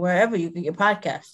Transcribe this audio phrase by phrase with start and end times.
[0.00, 1.30] wherever you get your podcast.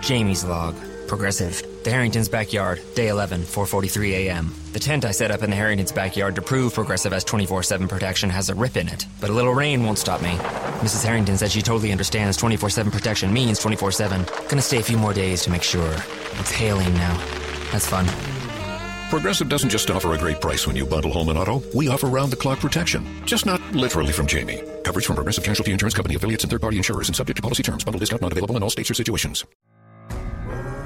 [0.00, 0.74] Jamie's log.
[1.06, 1.62] Progressive.
[1.84, 2.80] The Harrington's backyard.
[2.94, 4.54] Day 11, 4:43 a.m.
[4.72, 8.30] The tent I set up in the Harrington's backyard to prove Progressive has 24/7 protection
[8.30, 10.36] has a rip in it, but a little rain won't stop me.
[10.80, 11.04] Mrs.
[11.04, 14.24] Harrington said she totally understands 24/7 protection means 24/7.
[14.48, 15.94] Gonna stay a few more days to make sure.
[16.38, 17.16] It's hailing now.
[17.72, 18.06] That's fun.
[19.10, 21.60] Progressive doesn't just offer a great price when you bundle home and auto.
[21.74, 23.04] We offer round the clock protection.
[23.26, 24.62] Just not literally from Jamie.
[24.84, 27.64] Coverage from Progressive Casualty Insurance Company affiliates and third party insurers and subject to policy
[27.64, 27.82] terms.
[27.82, 29.44] Bundle discount not available in all states or situations.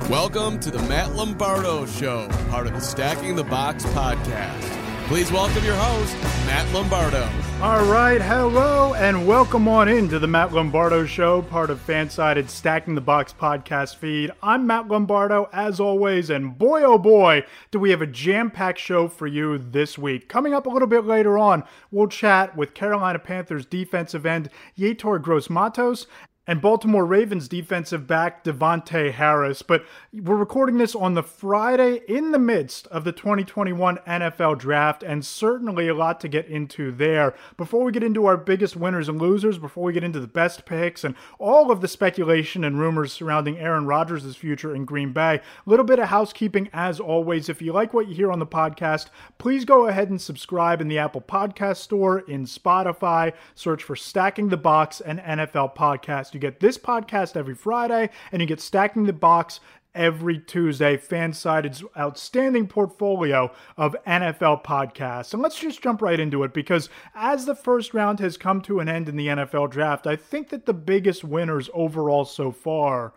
[0.08, 4.83] Welcome to the Matt Lombardo Show, part of the Stacking the Box podcast.
[5.06, 6.16] Please welcome your host,
[6.47, 7.28] Matt Lombardo.
[7.60, 12.94] All right, hello, and welcome on into the Matt Lombardo Show, part of Fansided Stacking
[12.94, 14.30] the Box podcast feed.
[14.42, 18.78] I'm Matt Lombardo, as always, and boy oh boy, do we have a jam packed
[18.78, 20.27] show for you this week.
[20.30, 25.20] Coming up a little bit later on, we'll chat with Carolina Panthers defensive end Yetur
[25.20, 26.06] Gross Matos
[26.46, 29.62] and Baltimore Ravens defensive back Davontae Harris.
[29.62, 35.02] But we're recording this on the Friday in the midst of the 2021 NFL draft,
[35.02, 37.34] and certainly a lot to get into there.
[37.56, 40.66] Before we get into our biggest winners and losers, before we get into the best
[40.66, 45.36] picks and all of the speculation and rumors surrounding Aaron Rodgers' future in Green Bay,
[45.36, 47.48] a little bit of housekeeping as always.
[47.48, 49.06] If you like what you hear on the podcast,
[49.38, 54.48] please go ahead and subscribe in the Apple Podcast Store, in Spotify, search for Stacking
[54.48, 56.33] the Box and NFL Podcast.
[56.34, 59.61] You get this podcast every Friday, and you get Stacking the Box
[59.95, 60.96] every Tuesday.
[60.96, 65.33] Fansided's outstanding portfolio of NFL podcasts.
[65.33, 68.80] And let's just jump right into it because as the first round has come to
[68.80, 73.12] an end in the NFL draft, I think that the biggest winners overall so far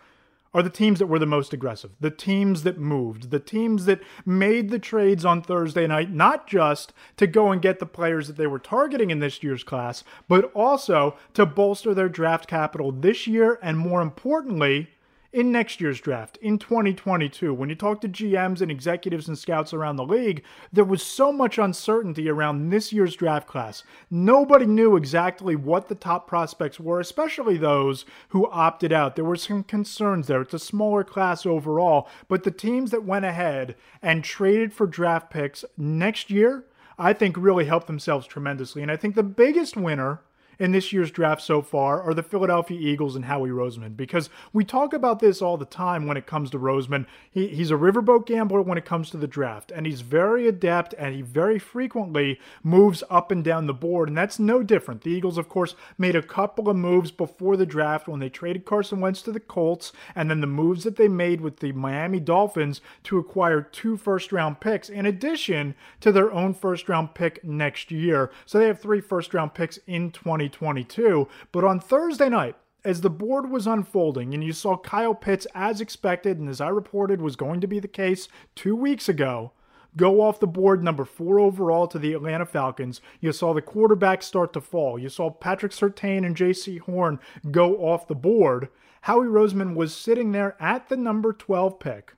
[0.53, 4.01] are the teams that were the most aggressive, the teams that moved, the teams that
[4.25, 8.37] made the trades on Thursday night, not just to go and get the players that
[8.37, 13.27] they were targeting in this year's class, but also to bolster their draft capital this
[13.27, 14.89] year and more importantly,
[15.31, 17.53] in next year's draft, in 2022.
[17.53, 21.31] When you talk to GMs and executives and scouts around the league, there was so
[21.31, 23.83] much uncertainty around this year's draft class.
[24.09, 29.15] Nobody knew exactly what the top prospects were, especially those who opted out.
[29.15, 30.41] There were some concerns there.
[30.41, 35.29] It's a smaller class overall, but the teams that went ahead and traded for draft
[35.29, 36.65] picks next year,
[36.97, 38.81] I think really helped themselves tremendously.
[38.81, 40.21] And I think the biggest winner
[40.59, 44.63] in this year's draft so far are the Philadelphia Eagles and Howie Roseman because we
[44.65, 47.05] talk about this all the time when it comes to Roseman.
[47.29, 50.93] He, he's a riverboat gambler when it comes to the draft, and he's very adept
[50.97, 55.01] and he very frequently moves up and down the board, and that's no different.
[55.01, 58.65] The Eagles, of course, made a couple of moves before the draft when they traded
[58.65, 62.19] Carson Wentz to the Colts, and then the moves that they made with the Miami
[62.19, 67.43] Dolphins to acquire two first round picks in addition to their own first round pick
[67.43, 68.31] next year.
[68.45, 70.46] So they have three first round picks in 20.
[70.49, 71.27] 2022.
[71.51, 75.81] But on Thursday night, as the board was unfolding and you saw Kyle Pitts, as
[75.81, 79.51] expected, and as I reported was going to be the case two weeks ago,
[79.97, 83.01] go off the board number four overall to the Atlanta Falcons.
[83.19, 84.97] You saw the quarterback start to fall.
[84.97, 87.19] You saw Patrick Surtain and Jaycee Horn
[87.51, 88.69] go off the board.
[89.01, 92.13] Howie Roseman was sitting there at the number 12 pick.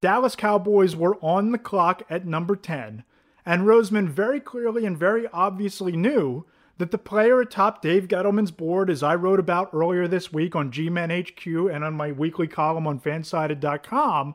[0.00, 3.04] Dallas Cowboys were on the clock at number 10,
[3.46, 6.44] and Roseman very clearly and very obviously knew
[6.78, 10.72] that the player atop Dave Gettleman's board, as I wrote about earlier this week on
[10.72, 14.34] G-Men HQ and on my weekly column on fansided.com,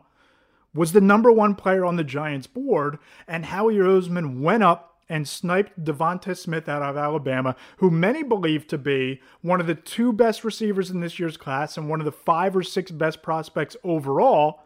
[0.74, 5.27] was the number one player on the Giants board, and Howie Roseman went up and
[5.27, 10.13] sniped Devonta Smith out of Alabama, who many believe to be one of the two
[10.13, 13.75] best receivers in this year's class and one of the five or six best prospects
[13.83, 14.62] overall.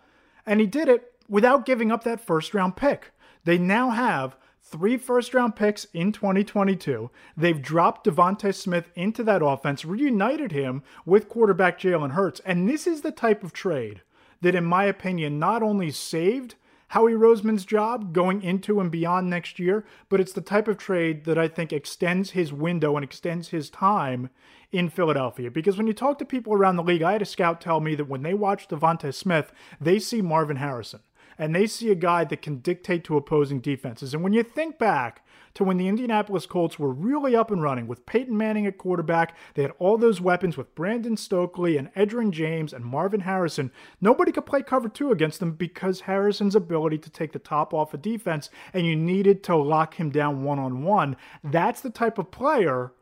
[0.46, 3.12] And he did it without giving up that first round pick.
[3.46, 7.10] They now have three first round picks in 2022.
[7.36, 12.40] They've dropped DeVonta Smith into that offense, reunited him with quarterback Jalen Hurts.
[12.46, 14.02] And this is the type of trade
[14.42, 16.56] that, in my opinion, not only saved
[16.90, 21.26] Howie Roseman's job going into and beyond next year, but it's the type of trade
[21.26, 24.30] that I think extends his window and extends his time
[24.72, 25.50] in Philadelphia.
[25.50, 27.96] Because when you talk to people around the league, I had a scout tell me
[27.96, 29.52] that when they watch DeVonta Smith,
[29.82, 31.00] they see Marvin Harrison
[31.38, 34.14] and they see a guy that can dictate to opposing defenses.
[34.14, 35.26] And when you think back
[35.56, 39.36] to when the Indianapolis Colts were really up and running with Peyton Manning at quarterback,
[39.54, 43.72] they had all those weapons with Brandon Stokley and Edgerrin James and Marvin Harrison.
[44.02, 47.94] Nobody could play cover two against them because Harrison's ability to take the top off
[47.94, 51.16] a of defense and you needed to lock him down one on one.
[51.44, 52.94] That's the type of player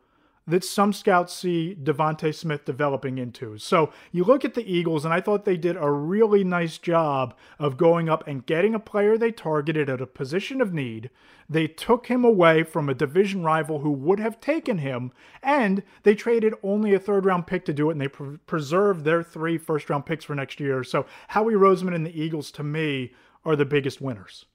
[0.46, 3.58] that some scouts see DeVonta Smith developing into.
[3.58, 7.34] So you look at the Eagles, and I thought they did a really nice job
[7.58, 11.10] of going up and getting a player they targeted at a position of need.
[11.48, 15.12] They took him away from a division rival who would have taken him,
[15.42, 19.04] and they traded only a third round pick to do it, and they pre- preserved
[19.04, 20.82] their three first round picks for next year.
[20.82, 23.12] So Howie Roseman and the Eagles, to me,
[23.44, 24.46] are the biggest winners.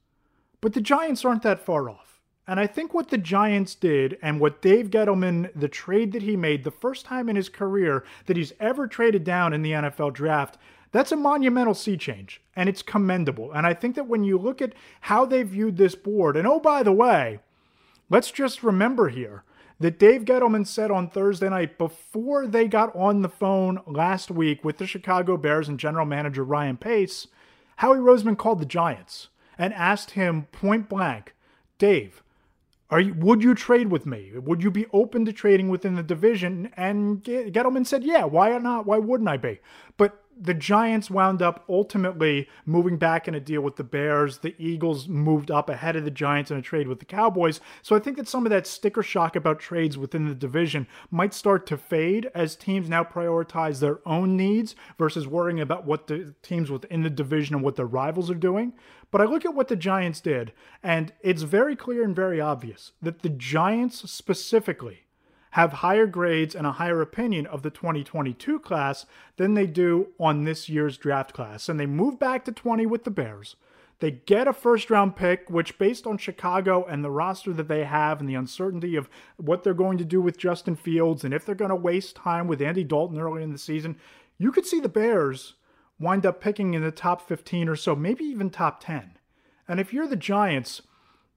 [0.60, 2.17] But the Giants aren't that far off.
[2.48, 6.38] And I think what the Giants did and what Dave Gettleman, the trade that he
[6.38, 10.14] made, the first time in his career that he's ever traded down in the NFL
[10.14, 10.58] draft,
[10.94, 13.52] that's a monumental sea change and it's commendable.
[13.52, 16.62] And I think that when you look at how they viewed this board, and oh,
[16.62, 17.40] by the way,
[18.10, 19.44] let's just remember here
[19.80, 24.64] that Dave Gettleman said on Thursday night before they got on the phone last week
[24.64, 27.28] with the Chicago Bears and general manager Ryan Pace,
[27.78, 29.28] Howie Roseman called the Giants
[29.58, 31.36] and asked him point blank,
[31.78, 32.24] Dave,
[32.90, 34.32] are you, would you trade with me?
[34.36, 36.72] Would you be open to trading within the division?
[36.78, 38.86] And Gettleman said, yeah, why not?
[38.86, 39.60] Why wouldn't I be?
[39.98, 44.40] But the Giants wound up ultimately moving back in a deal with the Bears.
[44.40, 47.60] The Eagles moved up ahead of the Giants in a trade with the Cowboys.
[47.82, 51.34] So I think that some of that sticker shock about trades within the division might
[51.34, 56.36] start to fade as teams now prioritize their own needs versus worrying about what the
[56.42, 58.74] teams within the division and what their rivals are doing.
[59.10, 60.52] But I look at what the Giants did,
[60.84, 65.07] and it's very clear and very obvious that the Giants specifically
[65.58, 69.08] have higher grades and a higher opinion of the 2022 class
[69.38, 71.68] than they do on this year's draft class.
[71.68, 73.56] And they move back to 20 with the Bears.
[74.00, 77.86] They get a first round pick, which, based on Chicago and the roster that they
[77.86, 81.44] have and the uncertainty of what they're going to do with Justin Fields and if
[81.44, 83.98] they're going to waste time with Andy Dalton early in the season,
[84.38, 85.56] you could see the Bears
[86.00, 89.18] wind up picking in the top 15 or so, maybe even top 10.
[89.68, 90.84] And if you're the Giants,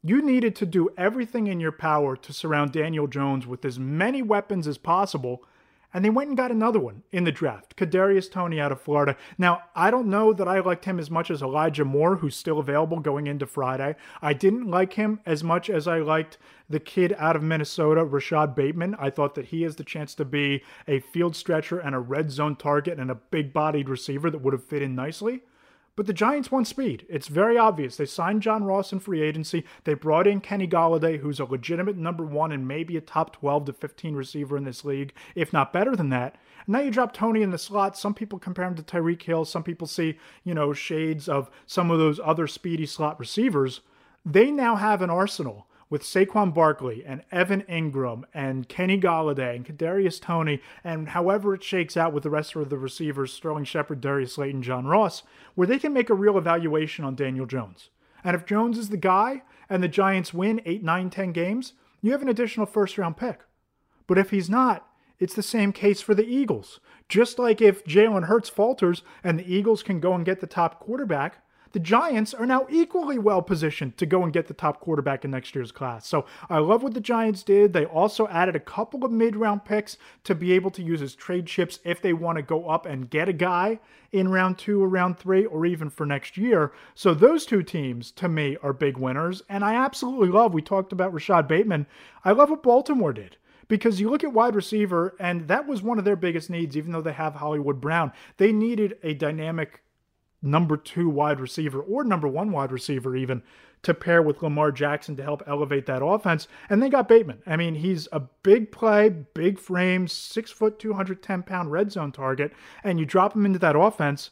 [0.02, 4.22] you needed to do everything in your power to surround Daniel Jones with as many
[4.22, 5.44] weapons as possible,
[5.92, 9.16] and they went and got another one in the draft, Kadarius Toney out of Florida.
[9.36, 12.60] Now, I don't know that I liked him as much as Elijah Moore, who's still
[12.60, 13.96] available going into Friday.
[14.22, 16.38] I didn't like him as much as I liked
[16.68, 18.94] the kid out of Minnesota, Rashod Bateman.
[18.98, 22.30] I thought that he has the chance to be a field stretcher and a red
[22.30, 25.42] zone target and a big bodied receiver that would have fit in nicely.
[25.96, 27.04] But the Giants want speed.
[27.08, 27.96] It's very obvious.
[27.96, 29.64] They signed John Ross in free agency.
[29.84, 33.66] They brought in Kenny Golladay, who's a legitimate number one and maybe a top 12
[33.66, 36.36] to 15 receiver in this league, if not better than that.
[36.66, 37.98] And now you drop Toney in the slot.
[37.98, 39.44] Some people compare him to Tyreek Hill.
[39.44, 43.80] Some people see, you know, shades of some of those other speedy slot receivers.
[44.24, 49.66] They now have an arsenal with Saquon Barkley and Evan Engram and Kenny Golladay and
[49.66, 54.00] Kadarius Toney and however it shakes out with the rest of the receivers, Sterling Shepard,
[54.00, 55.24] Darius Slayton, John Ross,
[55.56, 57.90] where they can make a real evaluation on Daniel Jones.
[58.22, 62.12] And if Jones is the guy and the Giants win 8, 9, 10 games, you
[62.12, 63.40] have an additional first round pick.
[64.06, 64.86] But if he's not,
[65.18, 66.80] it's the same case for the Eagles.
[67.08, 70.80] Just like if Jalen Hurts falters and the Eagles can go and get the top
[70.80, 75.24] quarterback, the Giants are now equally well positioned to go and get the top quarterback
[75.24, 76.06] in next year's class.
[76.06, 77.72] So I love what the Giants did.
[77.72, 81.14] They also added a couple of mid round picks to be able to use as
[81.14, 83.78] trade chips if they want to go up and get a guy
[84.12, 86.72] in round two or round three or even for next year.
[86.94, 89.42] So those two teams to me are big winners.
[89.48, 91.86] And I absolutely love, we talked about Rashod Bateman.
[92.24, 93.36] I love what Baltimore did
[93.68, 96.90] because you look at wide receiver, and that was one of their biggest needs, even
[96.90, 98.12] though they have Hollywood Brown.
[98.36, 99.80] They needed a dynamic
[100.42, 103.42] number two wide receiver or number one wide receiver even
[103.82, 106.48] to pair with Lamar Jackson to help elevate that offense.
[106.68, 107.42] And they got Bateman.
[107.46, 112.52] I mean, he's a big play, big frame, six foot, 210 pound red zone target.
[112.84, 114.30] And you drop him into that offense,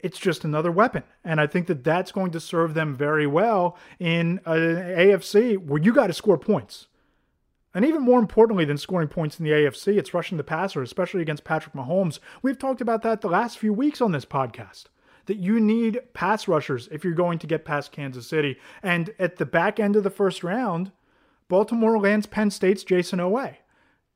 [0.00, 1.04] it's just another weapon.
[1.24, 5.58] And I think that that's going to serve them very well in uh, an AFC
[5.58, 6.86] where you got to score points.
[7.72, 11.22] And even more importantly than scoring points in the AFC, it's rushing the passer, especially
[11.22, 12.18] against Patrick Mahomes.
[12.42, 14.86] We've talked about that the last few weeks on this podcast
[15.30, 18.58] that you need pass rushers if you're going to get past Kansas City.
[18.82, 20.90] And at the back end of the first round,
[21.46, 23.54] Baltimore lands Penn State's Jayson Oweh.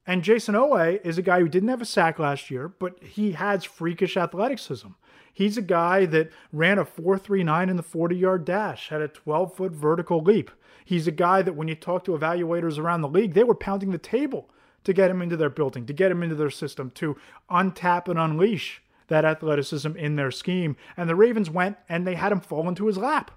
[0.05, 3.31] And Jayson Oweh is a guy who didn't have a sack last year, but he
[3.31, 4.89] has freakish athleticism.
[5.33, 9.55] He's a guy that ran a 4.39 in the 40 yard dash, had a 12
[9.55, 10.51] foot vertical leap.
[10.85, 13.93] He's a guy that when you talk to evaluators around the league, they were pounding
[13.93, 14.51] the table
[14.83, 17.17] to get him into their building, to get him into their system, to
[17.49, 20.77] untap and unleash that athleticism in their scheme.
[20.97, 23.31] And the Ravens went and they had him fall into his lap.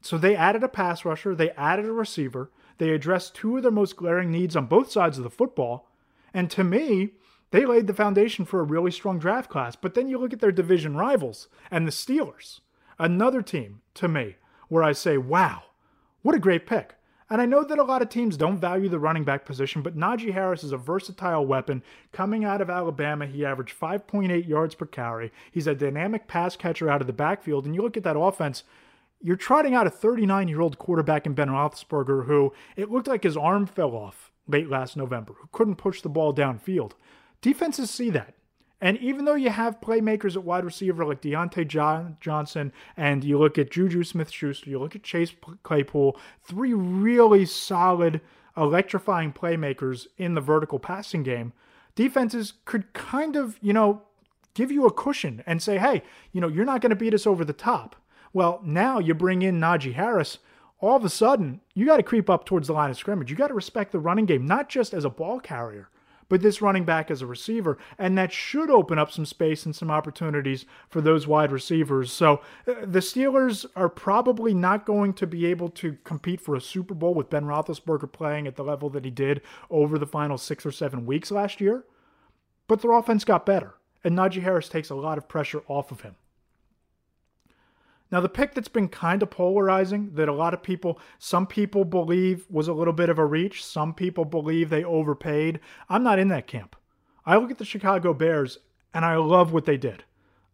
[0.00, 3.70] So they added a pass rusher, they added a receiver, they addressed two of their
[3.70, 5.88] most glaring needs on both sides of the football.
[6.34, 7.12] And to me,
[7.52, 9.76] they laid the foundation for a really strong draft class.
[9.76, 12.60] But then you look at their division rivals and the Steelers,
[12.98, 14.36] another team to me
[14.68, 15.64] where I say, wow,
[16.22, 16.94] what a great pick.
[17.32, 19.96] And I know that a lot of teams don't value the running back position, but
[19.96, 21.82] Najee Harris is a versatile weapon.
[22.12, 25.32] Coming out of Alabama, he averaged 5.8 yards per carry.
[25.50, 27.64] He's a dynamic pass catcher out of the backfield.
[27.64, 28.64] And you look at that offense,
[29.22, 33.22] you're trotting out a 39 year old quarterback in Ben Roethlisberger who it looked like
[33.22, 36.92] his arm fell off late last November, who couldn't push the ball downfield.
[37.40, 38.34] Defenses see that.
[38.82, 43.38] And even though you have playmakers at wide receiver like Diontae John- Johnson, and you
[43.38, 48.20] look at Juju Smith Schuster, you look at Chase Claypool, three really solid,
[48.56, 51.52] electrifying playmakers in the vertical passing game,
[51.94, 54.02] defenses could kind of, you know,
[54.54, 57.26] give you a cushion and say, hey, you know, you're not going to beat us
[57.26, 57.94] over the top.
[58.32, 60.38] Well, now you bring in Najee Harris.
[60.80, 63.30] All of a sudden, you got to creep up towards the line of scrimmage.
[63.30, 65.88] You got to respect the running game, not just as a ball carrier,
[66.32, 67.76] but this running back as a receiver.
[67.98, 72.10] And that should open up some space and some opportunities for those wide receivers.
[72.10, 76.60] So uh, the Steelers are probably not going to be able to compete for a
[76.62, 80.38] Super Bowl with Ben Roethlisberger playing at the level that he did over the final
[80.38, 81.84] six or seven weeks last year.
[82.66, 86.00] But their offense got better, and Najee Harris takes a lot of pressure off of
[86.00, 86.14] him.
[88.12, 91.86] Now, the pick that's been kind of polarizing, that a lot of people, some people
[91.86, 95.60] believe was a little bit of a reach, some people believe they overpaid.
[95.88, 96.76] I'm not in that camp.
[97.24, 98.58] I look at the Chicago Bears
[98.92, 100.04] and I love what they did.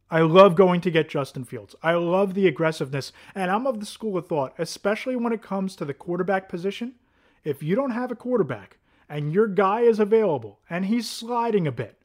[0.09, 1.75] I love going to get Justin Fields.
[1.83, 3.13] I love the aggressiveness.
[3.35, 6.95] And I'm of the school of thought, especially when it comes to the quarterback position.
[7.43, 11.73] If you don't have a quarterback and your guy is available and he's sliding a
[11.73, 12.01] bit,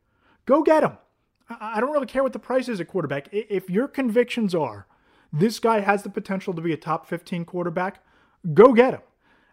[0.47, 0.97] go get him.
[1.47, 3.29] I don't really care what the price is at quarterback.
[3.31, 4.87] If your convictions are
[5.33, 8.03] this guy has the potential to be a top 15 quarterback,
[8.53, 9.01] go get him.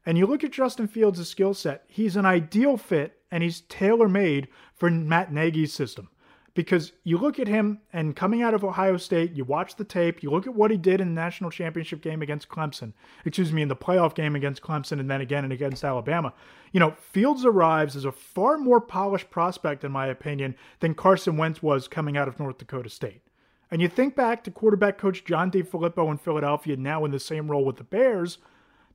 [0.04, 4.08] And you look at Justin Fields' skill set, he's an ideal fit and he's tailor
[4.08, 6.10] made for Matt Nagy's system.
[6.52, 10.22] Because you look at him and coming out of Ohio State, you watch the tape,
[10.22, 12.92] you look at what he did in the national championship game against Clemson,
[13.24, 16.34] excuse me, in the playoff game against Clemson, and then again and against Alabama.
[16.72, 21.36] You know, Fields arrives as a far more polished prospect, in my opinion, than Carson
[21.36, 23.22] Wentz was coming out of North Dakota State.
[23.70, 27.50] And you think back to quarterback coach John DeFilippo in Philadelphia, now in the same
[27.50, 28.38] role with the Bears.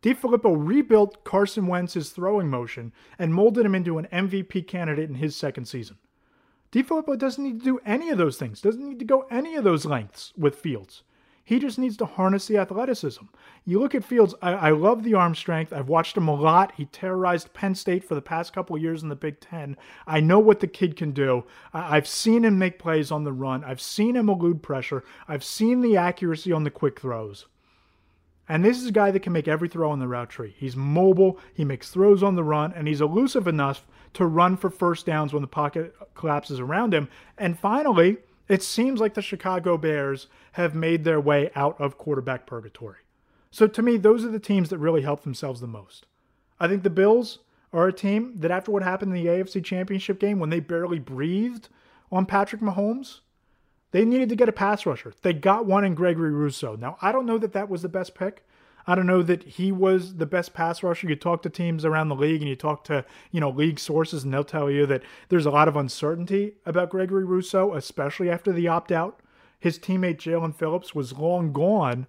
[0.01, 5.35] DeFilippo rebuilt Carson Wentz's throwing motion and molded him into an MVP candidate in his
[5.35, 5.97] second season.
[6.71, 9.63] DeFilippo doesn't need to do any of those things, doesn't need to go any of
[9.63, 11.03] those lengths with Fields.
[11.47, 13.23] He just needs to harness the athleticism.
[13.65, 15.71] You look at Fields, I, I, love the arm strength.
[15.71, 16.73] I've watched him a lot.
[16.75, 19.77] He terrorized Penn State for the past couple years in the Big Ten.
[20.07, 21.43] I know what the kid can do.
[21.71, 25.43] I, I've seen him make plays on the run, I've seen him elude pressure, I've
[25.43, 27.45] seen the accuracy on the quick throws.
[28.49, 30.55] And this is a guy that can make every throw on the route tree.
[30.57, 34.71] He's mobile, he makes throws on the run, and he's elusive enough to run for
[34.71, 37.07] first downs when the pocket collapses around him.
[37.37, 42.45] And finally, it seems like the Chicago Bears have made their way out of quarterback
[42.45, 42.99] purgatory.
[43.51, 46.05] So to me, those are the teams that really help themselves the most.
[46.59, 47.39] I think the Bills
[47.73, 50.99] are a team that, after what happened in the AFC Championship game when they barely
[50.99, 51.69] breathed
[52.11, 53.19] on Patrick Mahomes,
[53.91, 55.13] they needed to get a pass rusher.
[55.21, 56.75] They got one in Gregory Rousseau.
[56.75, 58.45] Now, I don't know that that was the best pick.
[58.87, 61.09] I don't know that he was the best pass rusher.
[61.09, 64.23] You talk to teams around the league and you talk to, you know, league sources
[64.23, 68.51] and they'll tell you that there's a lot of uncertainty about Gregory Rousseau, especially after
[68.51, 69.21] the opt out.
[69.59, 72.05] His teammate Jaelan Phillips was long gone,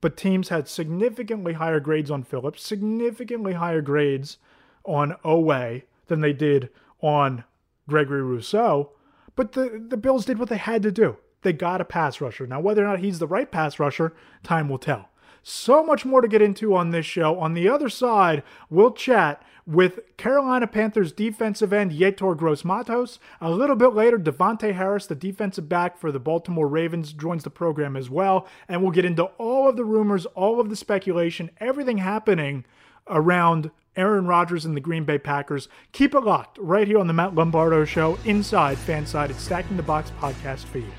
[0.00, 4.38] but teams had significantly higher grades on Phillips, significantly higher grades
[4.84, 6.70] on Oweh than they did
[7.00, 7.44] on
[7.88, 8.92] Gregory Rousseau.
[9.34, 11.16] But the, the Bills did what they had to do.
[11.42, 12.46] They got a pass rusher.
[12.46, 15.09] Now, whether or not he's the right pass rusher, time will tell.
[15.42, 17.38] So much more to get into on this show.
[17.38, 23.18] On the other side, we'll chat with Carolina Panthers defensive end Yetur Gross Matos.
[23.40, 27.50] A little bit later, Davontae Harris, the defensive back for the Baltimore Ravens, joins the
[27.50, 28.48] program as well.
[28.68, 32.64] And we'll get into all of the rumors, all of the speculation, everything happening
[33.06, 35.68] around Aaron Rodgers and the Green Bay Packers.
[35.92, 40.12] Keep it locked right here on the Matt Lombardo Show inside Fansided Stacking the Box
[40.20, 40.92] podcast feed.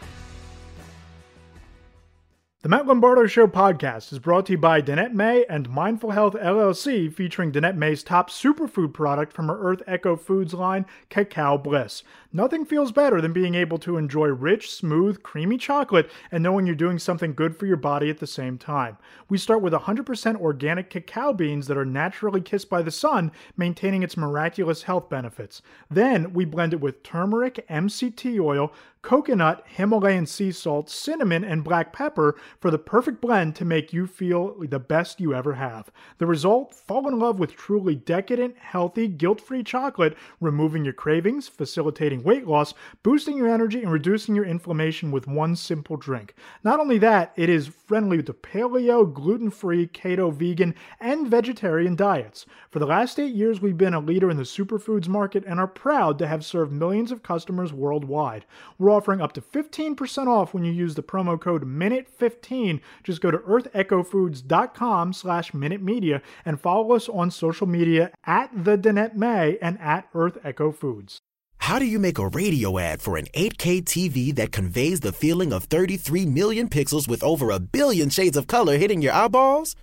[2.64, 6.36] The Matt Lombardo Show podcast is brought to you by Danette May and Mindful Health
[6.36, 12.04] LLC, featuring Danette May's top superfood product from her Earth Echo Foods line, Cacao Bliss.
[12.32, 16.76] Nothing feels better than being able to enjoy rich, smooth, creamy chocolate and knowing you're
[16.76, 18.96] doing something good for your body at the same time.
[19.28, 24.04] We start with 100% organic cacao beans that are naturally kissed by the sun, maintaining
[24.04, 25.64] its miraculous health benefits.
[25.90, 28.72] Then we blend it with turmeric, MCT oil,
[29.02, 34.06] coconut, Himalayan sea salt, cinnamon, and black pepper for the perfect blend to make you
[34.06, 35.92] feel the best you ever have.
[36.18, 36.74] The result?
[36.74, 42.48] Fall in love with truly decadent, healthy, guilt free chocolate, removing your cravings, facilitating weight
[42.48, 46.36] loss, boosting your energy, and reducing your inflammation with one simple drink.
[46.64, 52.46] Not only that, it is friendly to paleo, gluten free, keto, vegan, and vegetarian diets.
[52.70, 55.68] For the last eight years, we've been a leader in the superfoods market and are
[55.68, 58.46] proud to have served millions of customers worldwide.
[58.78, 62.82] We're offering up to 15% off when you use the promo code MINUTE15.
[63.04, 68.78] Just go to earthechofoods.com slash Minute Media and follow us on social media at the
[68.78, 71.20] Danette May and at Earth Echo Foods.
[71.58, 75.54] How do you make a radio ad for an 8K TV that conveys the feeling
[75.54, 79.76] of 33 million pixels with over a billion shades of color hitting your eyeballs?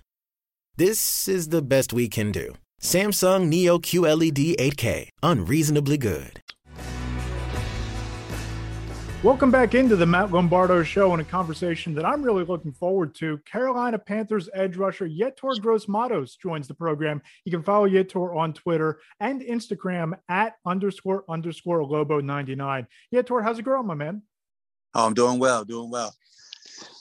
[0.75, 2.53] This is the best we can do.
[2.81, 6.41] Samsung Neo QLED 8K, unreasonably good.
[9.21, 13.13] Welcome back into the Matt Lombardo Show and a conversation that I'm really looking forward
[13.15, 13.37] to.
[13.39, 17.21] Carolina Panthers edge rusher Yetur Grossmatos joins the program.
[17.43, 22.87] You can follow Yetur on Twitter and Instagram at underscore underscore Lobo99.
[23.13, 24.21] Yetur, how's it going, my man?
[24.93, 26.15] Oh, I'm doing well, doing well.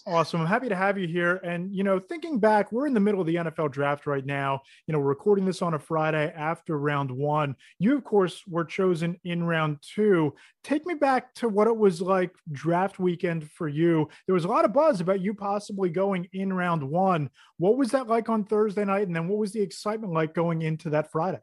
[0.08, 0.40] Awesome.
[0.40, 1.36] I'm happy to have you here.
[1.44, 4.62] And, you know, thinking back, we're in the middle of the NFL draft right now.
[4.86, 7.54] You know, we're recording this on a Friday after round one.
[7.78, 10.34] You, of course, were chosen in round two.
[10.64, 14.08] Take me back to what it was like draft weekend for you.
[14.24, 17.28] There was a lot of buzz about you possibly going in round one.
[17.58, 19.08] What was that like on Thursday night?
[19.08, 21.40] And then what was the excitement like going into that Friday?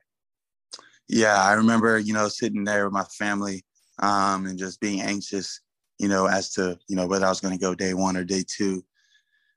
[1.07, 3.63] Yeah, I remember, you know, sitting there with my family
[3.99, 5.61] um, and just being anxious
[5.99, 8.23] you know, as to, you know, whether I was going to go day one or
[8.23, 8.83] day two.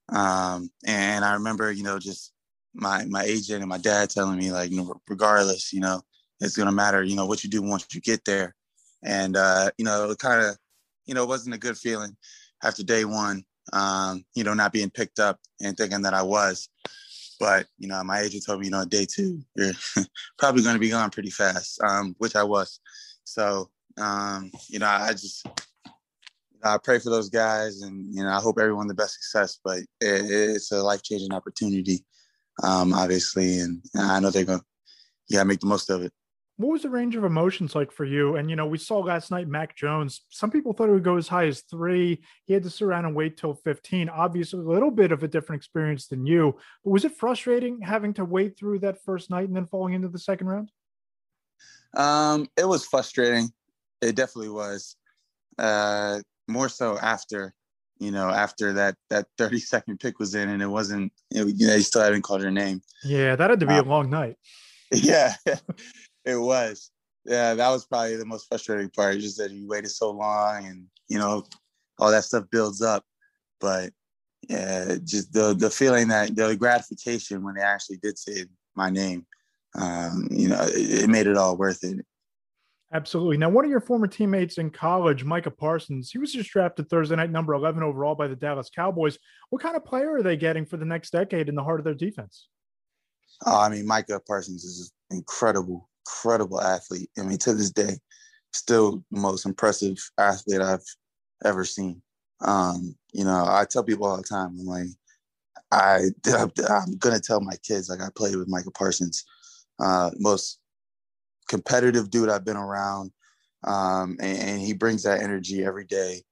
[0.08, 2.32] Um, and I remember, you know, just
[2.74, 6.02] my, my agent and my dad telling me like, you know, regardless, you know,
[6.40, 8.54] it's going to matter, you know, what you do once you get there.
[9.02, 10.56] And, uh, you know, it kind of,
[11.06, 12.16] you know, it wasn't a good feeling
[12.62, 16.68] after day one, um, you know, not being picked up and thinking that I was.
[17.40, 19.72] But, you know, my agent told me, you know, day two, you're
[20.38, 22.80] probably going to be gone pretty fast, um, which I was.
[23.24, 25.46] So, um, you know, I just,
[26.64, 29.58] I pray for those guys, and you know, I hope everyone the best success.
[29.64, 32.04] But it, it's a life changing opportunity,
[32.62, 34.62] um, obviously, and, and I know they're gonna,
[35.28, 36.12] yeah, make the most of it.
[36.56, 38.34] What was the range of emotions like for you?
[38.34, 40.22] And you know, we saw last night Mac Jones.
[40.30, 42.20] Some people thought it would go as high as three.
[42.46, 44.08] He had to sit around and wait till fifteen.
[44.08, 46.56] Obviously, a little bit of a different experience than you.
[46.84, 50.08] But was it frustrating having to wait through that first night and then falling into
[50.08, 50.72] the second round?
[51.96, 53.50] Um, it was frustrating.
[54.02, 54.96] It definitely was.
[55.58, 57.54] Uh, more so after
[57.98, 61.46] you know after that that 30 second pick was in and it wasn't you know,
[61.46, 62.80] you know they still hadn't called her name.
[63.04, 64.37] Yeah that had to be um, a long night.
[64.92, 65.34] yeah
[66.24, 66.90] it was.
[67.24, 70.87] Yeah that was probably the most frustrating part just that you waited so long and
[71.08, 71.44] you know
[71.98, 73.04] all that stuff builds up.
[73.61, 73.92] But
[74.48, 78.44] yeah just the the feeling that the gratification when they actually did say
[78.76, 79.26] my name
[79.74, 82.04] um, you know it, it made it all worth it
[82.92, 83.37] Absolutely.
[83.37, 87.16] Now, one of your former teammates in college, Micah Parsons, he was just drafted Thursday
[87.16, 89.18] night, number 11 overall by the Dallas Cowboys.
[89.51, 91.85] What kind of player are they getting for the next decade in the heart of
[91.85, 92.48] their defense?
[93.46, 97.11] Uh, I mean, Micah Parsons is an incredible, incredible athlete.
[97.18, 97.98] I mean, to this day,
[98.53, 100.85] still the most impressive athlete I've
[101.44, 102.01] ever seen.
[102.40, 104.87] Um, you know, I tell people all the time, I'm like,
[105.70, 109.24] I, I'm going to tell my kids, like, I played with Micah Parsons.
[109.79, 110.59] Uh, most
[111.48, 113.11] competitive dude I've been around.
[113.64, 116.22] Um, and, and, he brings that energy every day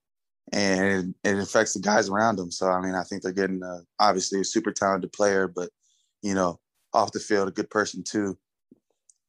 [0.53, 2.51] and it, affects the guys around him.
[2.51, 5.69] So, I mean, I think they're getting a, obviously a super talented player, but,
[6.21, 6.61] you know,
[6.93, 8.37] off the field, a good person too,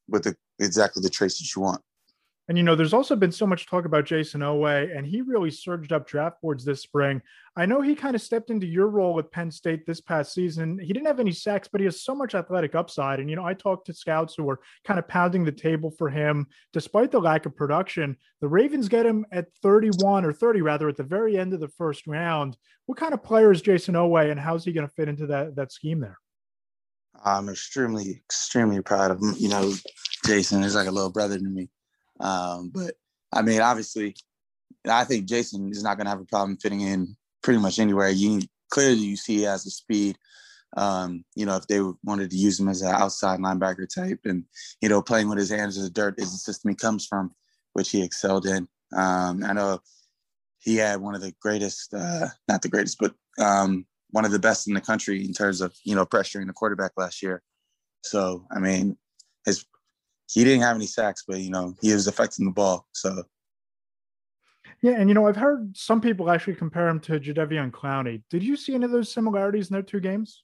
[0.07, 1.81] with the, exactly the traits that you want.
[2.49, 5.51] And you know, there's also been so much talk about Jayson Oweh, and he really
[5.51, 7.21] surged up draft boards this spring.
[7.55, 10.79] I know he kind of stepped into your role at Penn State this past season.
[10.79, 13.19] He didn't have any sacks, but he has so much athletic upside.
[13.19, 16.09] And you know, I talked to scouts who were kind of pounding the table for
[16.09, 18.17] him, despite the lack of production.
[18.41, 21.67] The Ravens get him at 31 or 30 rather at the very end of the
[21.67, 22.57] first round.
[22.87, 25.55] What kind of player is Jayson Oweh, and how's he going to fit into that
[25.55, 26.17] that scheme there?
[27.23, 29.35] I'm extremely, extremely proud of him.
[29.37, 29.71] You know,
[30.25, 31.69] Jayson is like a little brother to me.
[32.19, 32.95] Um, but
[33.33, 34.15] I mean, obviously,
[34.89, 38.09] I think Jayson is not going to have a problem fitting in pretty much anywhere
[38.09, 40.17] you clearly you see he has the speed.
[40.77, 44.43] Um, you know, if they wanted to use him as an outside linebacker type, and
[44.81, 47.33] you know, playing with his hands in the dirt is the system he comes from,
[47.73, 48.67] which he excelled in.
[48.95, 49.79] Um, I know
[50.59, 54.39] he had one of the greatest, uh, not the greatest, but um, one of the
[54.39, 57.41] best in the country in terms of you know pressuring the quarterback last year.
[58.03, 58.97] So I mean,
[60.29, 62.87] he didn't have any sacks, but you know he was affecting the ball.
[62.93, 63.23] So
[64.81, 68.21] yeah, and you know I've heard some people actually compare him to Jadeveon Clowney.
[68.29, 70.43] Did you see any of those similarities in their two games?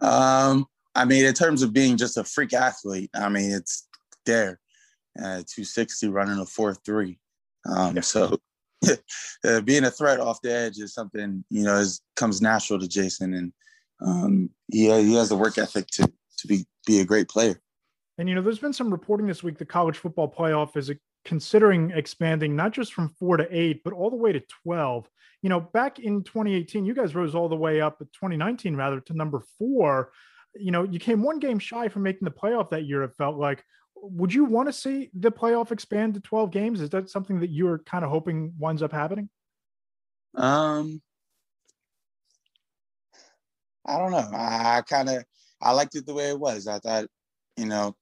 [0.00, 3.88] Um, I mean, in terms of being just a freak athlete, I mean it's
[4.26, 4.58] there,
[5.18, 7.18] uh, 260 running a four three.
[7.64, 8.38] Um, so
[9.44, 12.88] uh, being a threat off the edge is something you know is comes natural to
[12.88, 13.52] Jayson, and
[14.04, 17.60] um, he he has the work ethic to to be be a great player.
[18.18, 20.90] And you know, there's been some reporting this week the college football playoff is
[21.24, 25.08] considering expanding not just from four to eight, but all the way to 12.
[25.42, 29.14] You know, back in 2018, you guys rose all the way up, 2019 rather, to
[29.14, 30.12] number four.
[30.54, 33.36] You know, you came one game shy from making the playoff that year, it felt
[33.36, 33.64] like
[34.02, 36.80] would you want to see the playoff expand to 12 games?
[36.80, 39.30] Is that something that you are kind of hoping winds up happening?
[40.34, 41.00] Um,
[43.86, 44.28] I don't know.
[44.32, 45.24] I, I kind of
[45.60, 46.66] I liked it the way it was.
[46.66, 47.06] I thought,
[47.56, 47.94] you know,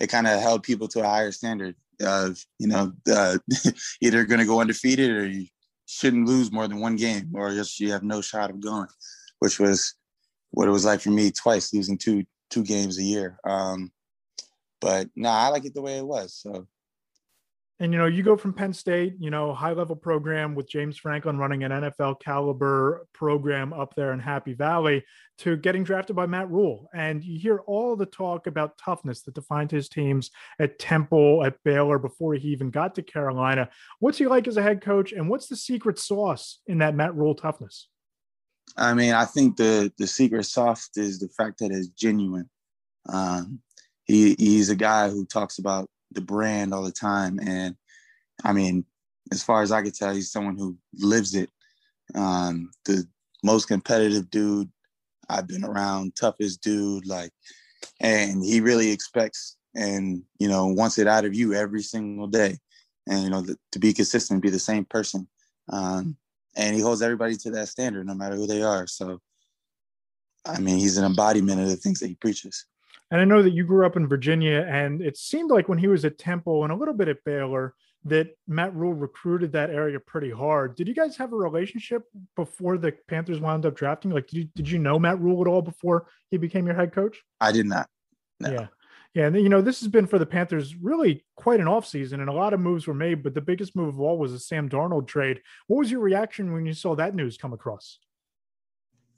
[0.00, 3.38] it kind of held people to a higher standard of, you know, uh,
[4.00, 5.46] either going to go undefeated or you
[5.86, 8.88] shouldn't lose more than one game, or just you have no shot of going,
[9.40, 9.94] which was
[10.50, 13.38] what it was like for me twice, losing two two games a year.
[13.44, 13.90] Um,
[14.80, 16.34] but no, nah, I like it the way it was.
[16.34, 16.66] So
[17.80, 20.98] and you know, you go from Penn State, you know, high level program with James
[20.98, 25.04] Franklin running an NFL caliber program up there in Happy Valley
[25.38, 26.88] to getting drafted by Matt Rhule.
[26.92, 31.62] And you hear all the talk about toughness that defined his teams at Temple, at
[31.62, 33.68] Baylor before he even got to Carolina.
[34.00, 35.12] What's he like as a head coach?
[35.12, 37.88] And what's the secret sauce in that Matt Rhule toughness?
[38.76, 42.50] I mean, I think the the secret sauce is the fact that it's genuine.
[43.08, 43.60] Um,
[44.04, 47.76] he he's a guy who talks about the brand all the time, and
[48.44, 48.84] I mean,
[49.32, 51.50] as far as I can tell, he's someone who lives it.
[52.14, 53.06] Um, the
[53.44, 54.70] most competitive dude
[55.28, 57.30] I've been around, toughest dude, like,
[58.00, 62.56] and he really expects and you know wants it out of you every single day,
[63.06, 65.28] and you know the, to be consistent, be the same person,
[65.70, 66.16] um,
[66.56, 68.86] and he holds everybody to that standard, no matter who they are.
[68.86, 69.20] So,
[70.46, 72.64] I mean, he's an embodiment of the things that he preaches.
[73.10, 75.88] And I know that you grew up in Virginia, and it seemed like when he
[75.88, 79.98] was at Temple and a little bit at Baylor, that Matt Rhule recruited that area
[79.98, 80.76] pretty hard.
[80.76, 82.04] Did you guys have a relationship
[82.36, 84.10] before the Panthers wound up drafting?
[84.10, 86.92] Like, did you, did you know Matt Rhule at all before he became your head
[86.92, 87.22] coach?
[87.40, 87.88] I did not.
[88.40, 88.52] No.
[88.52, 88.66] Yeah.
[89.14, 92.28] Yeah, and you know this has been for the Panthers really quite an offseason, and
[92.28, 93.22] a lot of moves were made.
[93.22, 95.40] But the biggest move of all was the Sam Darnold trade.
[95.66, 97.98] What was your reaction when you saw that news come across?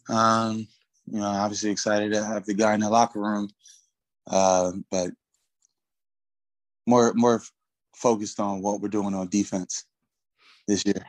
[0.09, 0.68] Um,
[1.07, 3.50] you know, obviously excited to have the guy in the locker room
[4.29, 5.11] uh, but
[6.87, 7.43] more more
[7.95, 9.85] focused on what we're doing on defense
[10.67, 11.05] this year.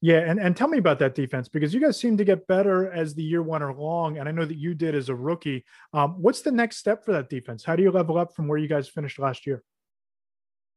[0.00, 2.92] Yeah, and, and tell me about that defense because you guys seem to get better
[2.92, 5.64] as the year went along, and I know that you did as a rookie.
[5.92, 7.64] Um, what's the next step for that defense?
[7.64, 9.64] How do you level up from where you guys finished last year?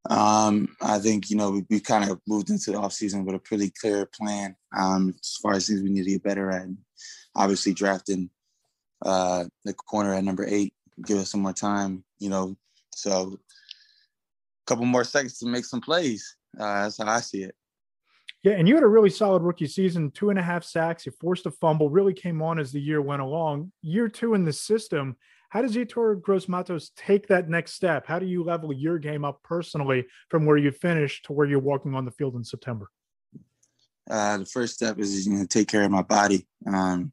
[0.10, 3.40] Um, I think you know we, we kind of moved into the offseason with a
[3.40, 6.68] pretty clear plan um, as far as things we need to get better at.
[7.36, 8.32] Obviously, drafting
[9.06, 10.74] uh, the corner at number eight
[11.06, 12.56] give us some more time, you know.
[12.94, 16.36] So a couple more seconds to make some plays.
[16.60, 17.56] Uh, that's how I see it.
[18.44, 21.06] Yeah, and you had a really solid rookie season, two and a half sacks.
[21.06, 23.72] You forced a fumble, really came on as the year went along.
[23.84, 25.16] Year two in the system,
[25.50, 28.08] how does Yetur Gross-Matos take that next step?
[28.08, 31.60] How do you level your game up personally from where you finished to where you're
[31.60, 32.90] walking on the field in September?
[34.10, 36.48] Uh, the first step is you know take care of my body.
[36.66, 37.12] Um,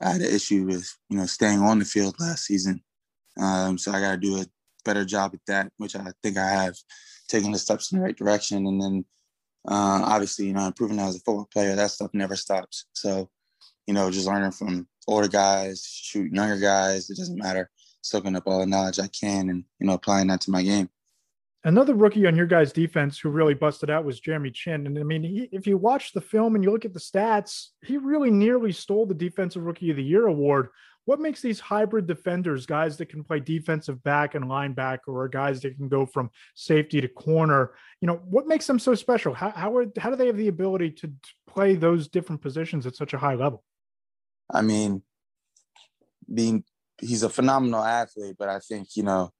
[0.00, 2.82] I had an issue with you know staying on the field last season,
[3.40, 4.46] um, so I got to do a
[4.84, 6.76] better job at that, which I think I have
[7.28, 8.66] taken the steps in the right direction.
[8.66, 9.04] And then
[9.68, 12.86] uh, obviously, you know, improving as a football player, that stuff never stops.
[12.92, 13.30] So,
[13.86, 17.70] you know, just learning from older guys, shoot younger guys, it doesn't matter.
[18.02, 20.88] Soaking up all the knowledge I can and, you know, applying that to my game.
[21.64, 24.84] Another rookie on your guys' defense who really busted out was Jeremy Chinn.
[24.88, 27.68] And I mean, he, if you watch the film and you look at the stats,
[27.84, 30.70] he really nearly stole the Defensive Rookie of the Year award
[31.04, 35.60] what makes these hybrid defenders, guys that can play defensive back and linebacker, or guys
[35.62, 39.34] that can go from safety to corner, you know, what makes them so special?
[39.34, 41.12] How how, are, how do they have the ability to
[41.46, 43.62] play those different positions at such a high level?
[44.50, 45.02] I mean,
[46.32, 46.64] being
[47.00, 49.30] he's a phenomenal athlete, but I think you know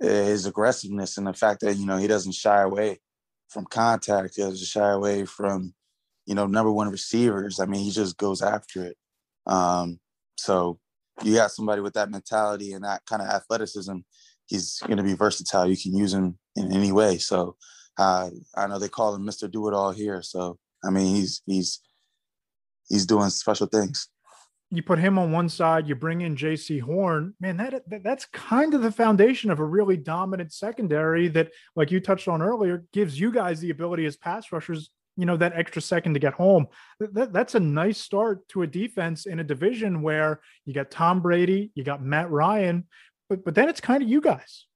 [0.00, 3.00] his aggressiveness and the fact that you know he doesn't shy away
[3.48, 5.74] from contact, he doesn't shy away from
[6.26, 7.60] you know, number one receivers.
[7.60, 8.96] I mean, he just goes after it.
[9.46, 9.98] Um,
[10.36, 10.78] so
[11.22, 13.98] you got somebody with that mentality and that kind of athleticism.
[14.46, 15.68] He's going to be versatile.
[15.68, 17.18] You can use him in any way.
[17.18, 17.56] So
[17.98, 19.50] uh, I know they call him Mr.
[19.50, 20.22] Do It All here.
[20.22, 21.80] So I mean, he's he's
[22.88, 24.08] he's doing special things.
[24.70, 27.34] You put him on one side, you bring in Jaycee Horn.
[27.40, 31.90] Man, that, that that's kind of the foundation of a really dominant secondary that, like
[31.90, 35.52] you touched on earlier, gives you guys the ability as pass rushers you know that
[35.54, 36.66] extra second to get home
[37.00, 41.20] that, that's a nice start to a defense in a division where you got tom
[41.20, 42.86] brady you got matt ryan
[43.28, 44.66] but but then it's kind of you guys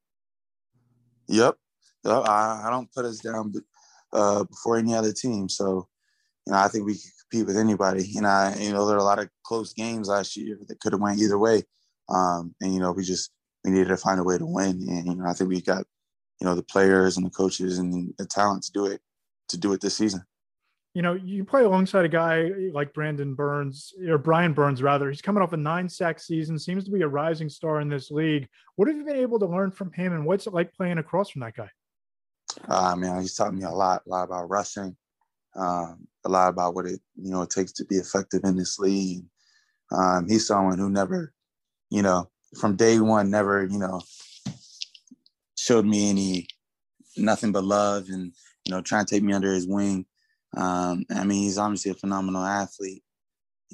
[1.29, 1.57] yep.
[2.05, 3.53] I, I don't put us down
[4.13, 5.89] uh, before any other team so
[6.47, 8.13] you know, I think we could compete with anybody.
[8.17, 10.93] And I, you know, there are a lot of close games last year that could
[10.93, 11.65] have went either way.
[12.09, 13.31] Um, and you know, we just
[13.65, 14.87] we needed to find a way to win.
[14.89, 15.85] And you know, I think we got,
[16.41, 19.01] you know, the players and the coaches and the talent to do it
[19.49, 20.23] to do it this season.
[20.95, 25.11] You know, you play alongside a guy like Brandon Burns or Brian Burns rather.
[25.11, 28.11] He's coming off a nine sack season, seems to be a rising star in this
[28.11, 28.49] league.
[28.77, 31.29] What have you been able to learn from him, and what's it like playing across
[31.29, 31.69] from that guy?
[32.67, 34.97] Uh, man, he's taught me a lot, a lot about rushing,
[35.55, 38.79] um, a lot about what it you know it takes to be effective in this
[38.79, 39.25] league.
[39.93, 41.35] Um, he's someone who never,
[41.91, 44.01] you know, from day one, never you know
[45.59, 46.47] showed me any
[47.17, 48.33] nothing but love and
[48.67, 50.07] you know trying to take me under his wing.
[50.57, 53.03] Um, I mean, he's obviously a phenomenal athlete,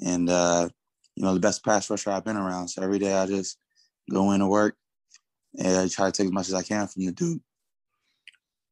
[0.03, 0.69] and uh,
[1.15, 2.69] you know the best pass rusher I've been around.
[2.69, 3.57] So every day I just
[4.09, 4.75] go into work
[5.57, 7.41] and I try to take as much as I can from the dude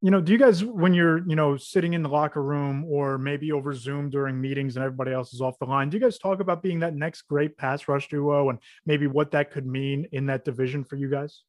[0.04, 3.20] you know, do you guys, when you're, you know, sitting in the locker room or
[3.20, 6.18] maybe over Zoom during meetings and everybody else is off the line, do you guys
[6.18, 8.58] talk about being that next great pass rush duo and
[8.88, 11.44] maybe what that could mean in that division for you guys?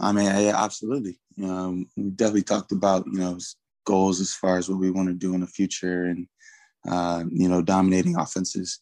[0.00, 1.18] I mean, yeah, absolutely.
[1.42, 3.38] Um, we definitely talked about, you know,
[3.84, 6.28] goals as far as what we want to do in the future and,
[6.88, 8.80] uh, you know, dominating offenses,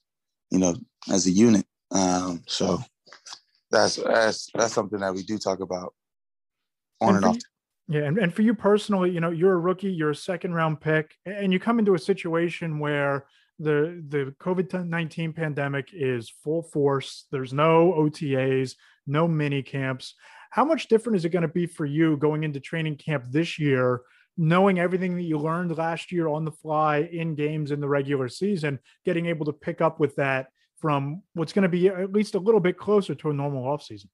[0.51, 0.75] you know,
[1.11, 1.65] as a unit.
[1.91, 2.81] Um, so
[3.71, 5.95] that's, that's, that's something that we do talk about
[7.01, 7.37] on and, and off.
[7.89, 10.81] Yeah, and, and for you personally, you know, you're a rookie, you're a second round
[10.81, 13.27] pick, and you come into a situation where
[13.61, 17.27] the the COVID nineteen pandemic is full force.
[17.31, 18.75] There's no OTAs,
[19.07, 20.15] no mini camps.
[20.57, 23.59] How much different is it going to be for you going into training camp this
[23.59, 24.01] year,
[24.39, 28.27] knowing everything that you learned last year on the fly in games in the regular
[28.27, 30.47] season, getting able to pick up with that
[30.81, 34.07] from what's going to be at least a little bit closer to a normal offseason?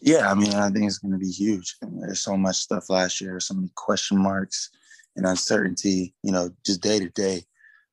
[0.00, 1.76] Yeah, I mean, I think it's going to be huge.
[1.82, 4.70] There's so much stuff last year, so many question marks
[5.14, 6.16] and uncertainty.
[6.24, 7.44] You know, just day to day.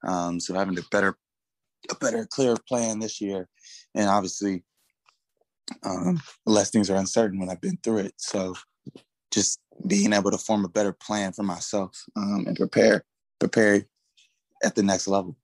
[0.03, 1.15] Um, so having a better,
[1.91, 3.47] a better, clear plan this year,
[3.93, 4.63] and obviously,
[5.83, 8.13] um, less things are uncertain when I've been through it.
[8.17, 8.55] So
[9.31, 13.03] just being able to form a better plan for myself um, and prepare,
[13.39, 13.85] prepare
[14.63, 15.35] at the next level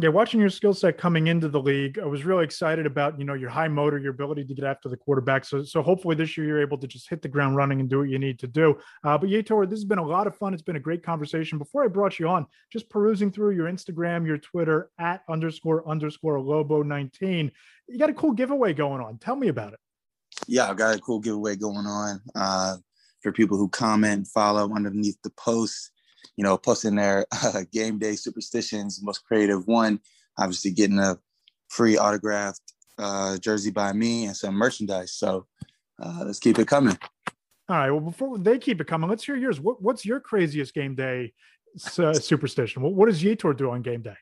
[0.00, 3.24] yeah, watching your skill set coming into the league, I was really excited about you
[3.24, 5.44] know your high motor, your ability to get after the quarterback.
[5.44, 7.98] So, so hopefully this year you're able to just hit the ground running and do
[7.98, 8.76] what you need to do.
[9.04, 10.52] Uh, but Yetur, this has been a lot of fun.
[10.52, 11.58] It's been a great conversation.
[11.58, 16.40] Before I brought you on, just perusing through your Instagram, your Twitter at underscore underscore
[16.40, 17.52] Lobo nineteen,
[17.86, 19.18] you got a cool giveaway going on.
[19.18, 19.78] Tell me about it.
[20.48, 22.76] Yeah, I've got a cool giveaway going on uh,
[23.22, 25.92] for people who comment, follow underneath the post
[26.36, 30.00] you know, posting their uh, game day superstitions, most creative one,
[30.38, 31.18] obviously getting a
[31.68, 32.60] free autographed
[32.98, 35.12] uh, jersey by me and some merchandise.
[35.12, 35.46] So
[36.02, 36.98] uh, let's keep it coming.
[37.68, 37.90] All right.
[37.90, 39.60] Well, before they keep it coming, let's hear yours.
[39.60, 41.32] What, what's your craziest game day
[41.98, 42.82] uh, superstition?
[42.82, 44.16] What, what does Yetur do on game day?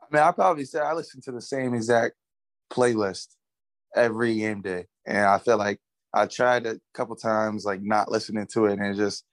[0.00, 2.14] I mean, I probably say I listen to the same exact
[2.72, 3.28] playlist
[3.94, 5.80] every game day, and I feel like
[6.14, 9.24] I tried a couple times, like not listening to it, and it just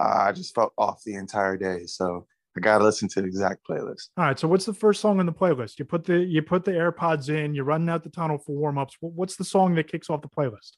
[0.00, 1.86] uh, I just felt off the entire day.
[1.86, 2.26] So
[2.56, 4.08] I got to listen to the exact playlist.
[4.16, 4.38] All right.
[4.38, 5.78] So what's the first song on the playlist?
[5.78, 7.54] You put the you put the AirPods in.
[7.54, 8.96] You're running out the tunnel for warm ups.
[9.00, 10.72] What's the song that kicks off the playlist?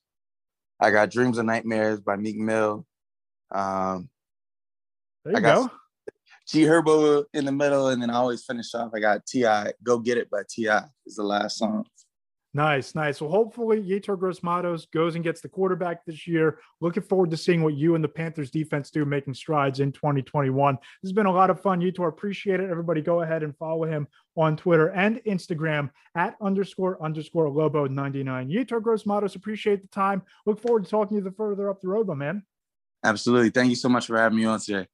[0.81, 2.87] I got "Dreams and Nightmares" by Meek Mill.
[3.53, 4.09] Um,
[5.25, 5.71] there you I got go.
[6.47, 8.91] G Herbo in the middle, and then I always finish off.
[8.95, 9.73] I got Ti.
[9.83, 10.85] "Go Get It" by T.I.
[11.07, 11.87] is the last song.
[12.57, 13.21] Nice, nice.
[13.21, 16.61] Well, hopefully Yetur Gross-Matos goes and gets the quarterback this year.
[16.81, 20.77] Looking forward to seeing what you and the Panthers defense do, making strides in 2021.
[20.77, 21.81] This has been a lot of fun.
[21.81, 22.71] Yetur, appreciate it.
[22.71, 28.49] Everybody go ahead and follow him on Twitter and Instagram at underscore underscore Lobo 99.
[28.49, 30.23] Yetur Gross-Matos, appreciate the time.
[30.47, 32.45] Look forward to talking to you the further up the road, my man.
[33.03, 33.51] Absolutely.
[33.51, 34.87] Thank you so much for having me on today.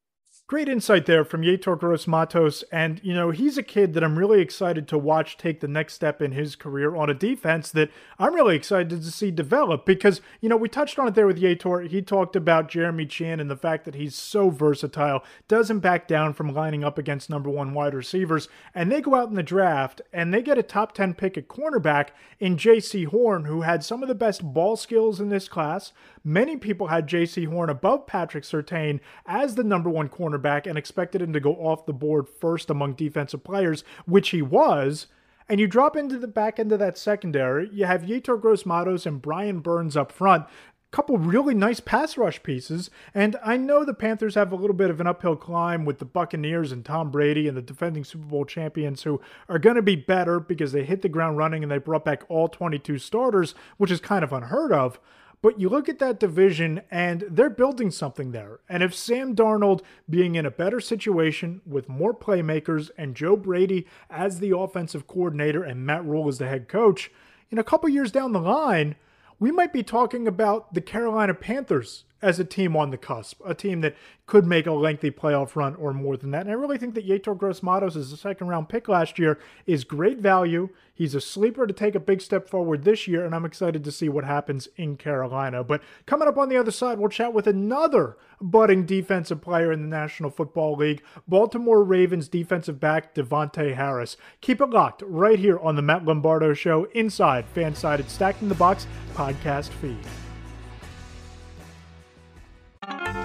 [0.51, 2.65] Great insight there from Yetur Gross Matos.
[2.73, 5.95] And, you know, he's a kid that I'm really excited to watch take the next
[5.95, 10.21] step in his career on a defense that I'm really excited to see develop because,
[10.41, 11.87] you know, we touched on it there with Yetur.
[11.87, 16.33] He talked about Jeremy Chinn and the fact that he's so versatile, doesn't back down
[16.35, 18.49] from lining up against number one wide receivers.
[18.75, 21.47] And they go out in the draft and they get a top 10 pick at
[21.47, 22.09] cornerback
[22.41, 25.93] in Jaycee Horn, who had some of the best ball skills in this class.
[26.25, 30.79] Many people had Jaycee Horn above Patrick Surtain as the number one cornerback quarterback and
[30.79, 35.07] expected him to go off the board first among defensive players, which he was.
[35.49, 39.05] And you drop into the back end of that secondary, you have Yetur Gross Matos
[39.05, 40.45] and Brian Burns up front.
[40.45, 44.75] A couple really nice pass rush pieces, and I know the Panthers have a little
[44.75, 48.25] bit of an uphill climb with the Buccaneers and Tom Brady and the defending Super
[48.25, 51.71] Bowl champions who are going to be better because they hit the ground running and
[51.71, 54.99] they brought back all 22 starters, which is kind of unheard of.
[55.43, 58.61] But you look at that division and they're building something there.
[58.69, 63.87] And if Sam Darnold being in a better situation with more playmakers and Joe Brady
[64.11, 67.11] as the offensive coordinator and Matt Rhule as the head coach,
[67.51, 68.97] in a couple years down the line,
[69.39, 73.55] we might be talking about the Carolina Panthers as a team on the cusp, a
[73.55, 76.43] team that could make a lengthy playoff run or more than that.
[76.43, 77.63] And I really think that Yetur Gross
[77.97, 80.69] as a second round pick last year is great value.
[80.95, 83.91] He's a sleeper to take a big step forward this year, and I'm excited to
[83.91, 85.65] see what happens in Carolina.
[85.65, 89.81] But coming up on the other side, we'll chat with another budding defensive player in
[89.81, 94.17] the National Football League, Baltimore Ravens defensive back Davontae Harris.
[94.43, 98.87] Keep it locked right here on the Matt Lombardo Show inside Fansided Stacking the Box
[99.15, 100.30] podcast feed.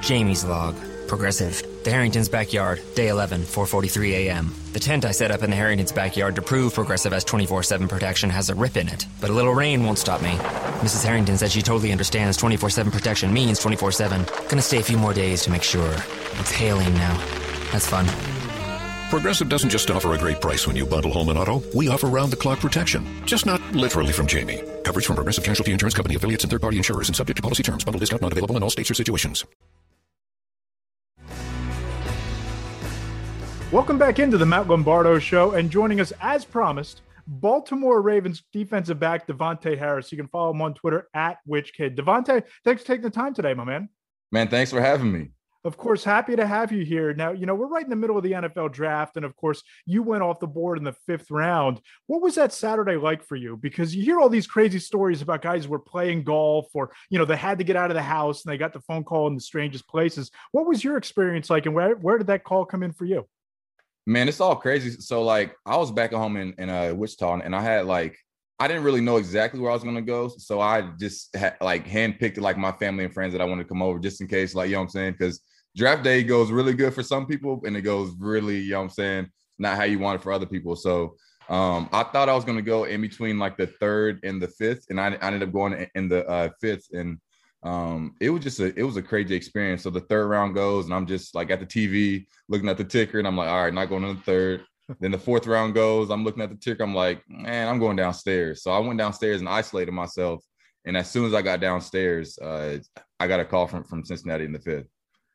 [0.05, 0.75] Jamie's log.
[1.07, 1.63] Progressive.
[1.83, 2.79] The Harrington's backyard.
[2.93, 4.53] Day 11, 4:43 a.m.
[4.71, 8.29] The tent I set up in the Harrington's backyard to prove Progressive has 24/7 protection
[8.29, 10.37] has a rip in it, but a little rain won't stop me.
[10.85, 11.03] Mrs.
[11.03, 14.25] Harrington said she totally understands 24/7 protection means 24/7.
[14.47, 15.91] Gonna stay a few more days to make sure.
[16.39, 17.19] It's hailing now.
[17.71, 18.05] That's fun.
[19.09, 21.63] Progressive doesn't just offer a great price when you bundle home and auto.
[21.73, 23.07] We offer round the clock protection.
[23.25, 24.61] Just not literally from Jamie.
[24.83, 27.63] Coverage from Progressive Casualty Insurance Company affiliates and third party insurers and subject to policy
[27.63, 27.83] terms.
[27.83, 29.45] Bundle discount not available in all states or situations.
[33.71, 38.99] Welcome back into the Matt Lombardo Show, and joining us as promised, Baltimore Ravens defensive
[38.99, 40.11] back Davontae Harris.
[40.11, 41.95] You can follow him on Twitter at WhitchKid.
[41.95, 43.89] Davontae, thanks for taking the time today, my man.
[44.31, 45.31] Man, thanks for having me.
[45.63, 47.15] Of course, happy to have you here.
[47.15, 49.17] Now, you know, we're right in the middle of the NFL draft.
[49.17, 51.81] And of course, you went off the board in the fifth round.
[52.05, 53.57] What was that Saturday like for you?
[53.57, 57.17] Because you hear all these crazy stories about guys who were playing golf or, you
[57.17, 59.25] know, they had to get out of the house and they got the phone call
[59.25, 60.29] in the strangest places.
[60.51, 61.65] What was your experience like?
[61.65, 63.27] And where, where did that call come in for you?
[64.05, 64.91] Man, it's all crazy.
[65.01, 68.17] So like I was back at home in, in uh, Wichita and I had like
[68.59, 70.27] I didn't really know exactly where I was gonna go.
[70.29, 73.69] So I just had like handpicked like my family and friends that I wanted to
[73.69, 75.15] come over just in case, like you know what I'm saying?
[75.17, 75.41] Because
[75.75, 78.83] draft day goes really good for some people and it goes really, you know what
[78.83, 80.75] I'm saying, not how you want it for other people.
[80.75, 81.17] So
[81.49, 84.85] um, I thought I was gonna go in between like the third and the fifth,
[84.89, 86.87] and I, I ended up going in the uh, fifth.
[86.93, 87.19] And
[87.65, 89.83] um, it was just a it was a crazy experience.
[89.83, 92.83] So the third round goes, and I'm just like at the TV looking at the
[92.83, 94.63] ticker, and I'm like, all right, not going to the third.
[94.99, 97.95] then the fourth round goes, I'm looking at the ticker, I'm like, man, I'm going
[97.95, 98.61] downstairs.
[98.61, 100.45] So I went downstairs and isolated myself.
[100.85, 102.77] And as soon as I got downstairs, uh,
[103.19, 104.85] I got a call from from Cincinnati in the fifth.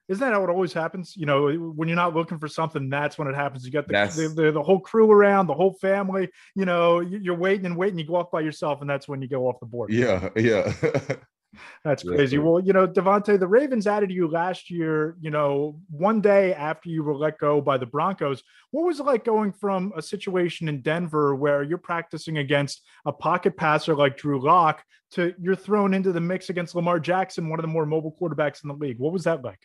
[0.08, 1.16] Isn't that how it always happens?
[1.16, 3.64] You know, when you're not looking for something, that's when it happens.
[3.64, 6.28] You got the, the, the, the, whole crew around, the whole family.
[6.56, 7.96] You know, you're waiting and waiting.
[7.98, 9.92] You go off by yourself, and that's when you go off the board.
[9.92, 10.72] Yeah, yeah.
[11.84, 12.38] That's crazy.
[12.38, 16.88] Well, you know, Davontae, the Ravens added you last year, you know, one day after
[16.88, 18.42] you were let go by the Broncos.
[18.70, 23.12] What was it like going from a situation in Denver where you're practicing against a
[23.12, 27.58] pocket passer like Drew Lock to you're thrown into the mix against Lamar Jackson, one
[27.58, 28.98] of the more mobile quarterbacks in the league?
[28.98, 29.58] What was that like?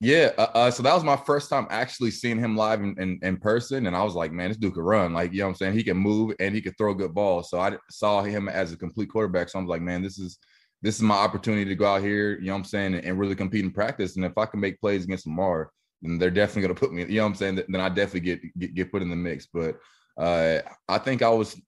[0.00, 3.18] Yeah, uh, uh, so that was my first time actually seeing him live in, in,
[3.22, 3.86] in, person.
[3.86, 5.14] And I was like, man, this dude could run.
[5.14, 5.74] Like, you know what I'm saying?
[5.74, 7.42] He can move and he could throw good ball.
[7.42, 9.48] So I saw him as a complete quarterback.
[9.48, 10.38] So I'm like, man, this is–
[10.84, 13.34] this is my opportunity to go out here, you know what I'm saying, and, really
[13.34, 14.16] compete in practice.
[14.16, 15.70] And if I can make plays against Lamar,
[16.02, 18.20] then they're definitely going to put me, you know what I'm saying, then I definitely
[18.20, 19.48] get, get, get put in the mix.
[19.50, 19.78] But
[20.18, 21.58] uh, I think I was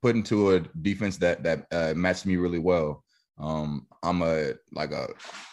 [0.00, 3.02] put into a defense that that uh, matched me really well.
[3.38, 5.08] Um, I'm a like a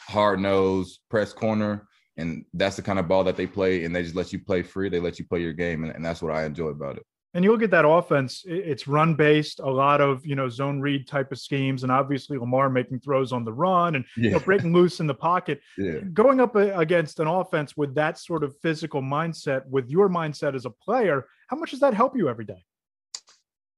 [0.07, 4.03] hard nose press corner, and that's the kind of ball that they play, and they
[4.03, 4.89] just let you play free.
[4.89, 7.05] They let you play your game, and, and that's what I enjoy about it.
[7.33, 10.79] And you look at that offense, it's run based, a lot of, you know, zone
[10.79, 11.83] read type of schemes.
[11.83, 14.23] And obviously Lamar making throws on the run and yeah.
[14.23, 15.59] you know, breaking loose in the pocket.
[15.77, 15.99] Yeah.
[16.13, 20.65] Going up against an offense with that sort of physical mindset, with your mindset as
[20.65, 22.63] a player, how much does that help you every day?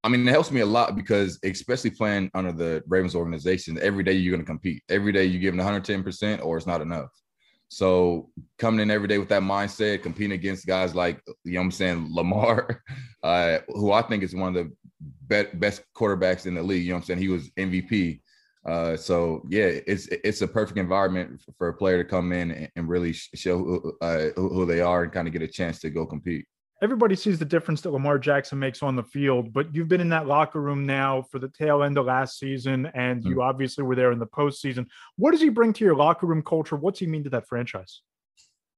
[0.04, 4.04] I mean, it helps me a lot because, especially playing under the Ravens organization, every
[4.04, 4.82] day you're going to compete.
[4.88, 7.10] Every day you give them 110% or it's not enough.
[7.70, 11.66] So coming in every day with that mindset, competing against guys like you know what
[11.66, 12.84] I'm saying, Lamar,
[13.24, 14.72] uh, who I think is one of the
[15.28, 16.84] be- best quarterbacks in the league.
[16.84, 17.20] You know what I'm saying?
[17.20, 18.22] He was MVP.
[18.66, 22.70] Uh, so yeah, it's it's a perfect environment for a player to come in and,
[22.76, 25.90] and really show who, uh, who they are and kind of get a chance to
[25.90, 26.46] go compete
[26.82, 30.10] everybody sees the difference that Lamar Jackson makes on the field, but you've been in
[30.10, 33.42] that locker room now for the tail end of last season, and you mm-hmm.
[33.42, 34.88] obviously were there in the postseason.
[35.18, 36.76] What does he bring to your locker room culture?
[36.76, 38.02] What's he mean to that franchise?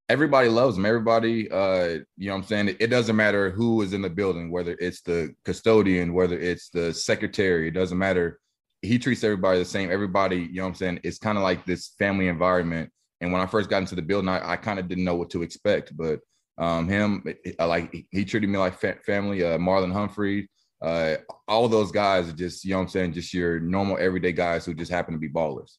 [0.09, 0.85] Everybody loves him.
[0.85, 2.75] Everybody, uh, you know what I'm saying?
[2.79, 6.93] It doesn't matter who is in the building, whether it's the custodian, whether it's the
[6.93, 8.39] secretary, it doesn't matter.
[8.81, 9.91] He treats everybody the same.
[9.91, 10.99] Everybody, you know what I'm saying?
[11.03, 12.91] It's kind of like this family environment.
[13.21, 15.29] And when I first got into the building, I, I kind of didn't know what
[15.29, 16.19] to expect, but
[16.57, 17.23] um, him,
[17.59, 19.43] like he treated me like family.
[19.43, 20.49] Uh, Marlon Humphrey,
[20.81, 24.31] uh, all those guys are just, you know what I'm saying, just your normal everyday
[24.31, 25.77] guys who just happen to be ballers.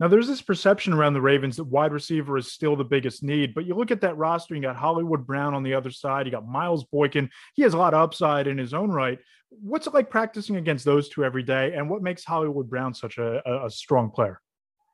[0.00, 3.54] Now, there's this perception around the Ravens that wide receiver is still the biggest need,
[3.54, 6.32] but you look at that roster, you got Hollywood Brown on the other side, you
[6.32, 7.28] got Miles Boykin.
[7.54, 9.18] He has a lot of upside in his own right.
[9.50, 13.18] What's it like practicing against those two every day, and what makes Hollywood Brown such
[13.18, 14.40] a, a, a strong player?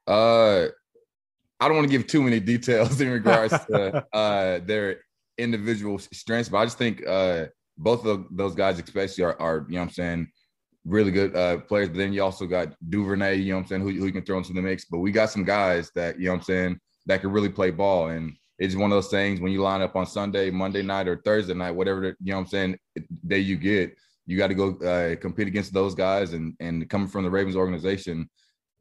[0.08, 0.66] Uh,
[1.60, 5.02] I don't want to give too many details in regards to uh, their
[5.39, 9.76] individual strengths, but I just think uh, both of those guys, especially, are, are, you
[9.76, 10.28] know I'm saying,
[10.84, 11.89] really good uh, players.
[11.89, 14.39] But then you also got Duvernay, you know I'm saying, who, who you can throw
[14.39, 14.87] into the mix.
[14.87, 18.09] But we got some guys that, you know I'm saying, that can really play ball.
[18.09, 21.20] And it's one of those things when you line up on Sunday, Monday night, or
[21.24, 22.78] Thursday night, whatever, you know I'm saying,
[23.26, 26.32] day you get, you got to go uh, compete against those guys.
[26.32, 28.28] And, and coming from the Ravens organization,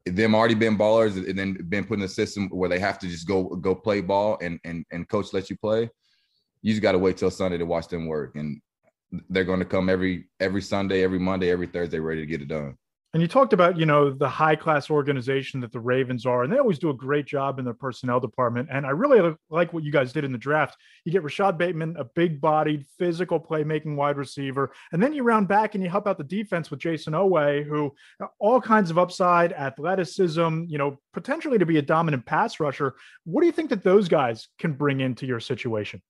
[0.06, 3.08] them already been ballers and then been put in a system where they have to
[3.08, 5.90] just go go play ball and and and coach let you play
[6.62, 8.60] you just got to wait till Sunday to watch them work, and
[9.30, 12.48] they're going to come every every Sunday, every Monday, every Thursday, ready to get it
[12.48, 12.76] done.
[13.14, 16.52] And you talked about, you know, the high class organization that the Ravens are, and
[16.52, 18.68] they always do a great job in their personnel department.
[18.70, 20.76] And I really like what you guys did in the draft.
[21.06, 24.70] You get Rashod Bateman, a big bodied, physical playmaking wide receiver.
[24.92, 27.94] And then you round back and you help out the defense with Jayson Oweh, who
[28.38, 32.96] all kinds of upside, athleticism, you know, potentially to be a dominant pass rusher.
[33.24, 36.02] What do you think that those guys can bring into your situation?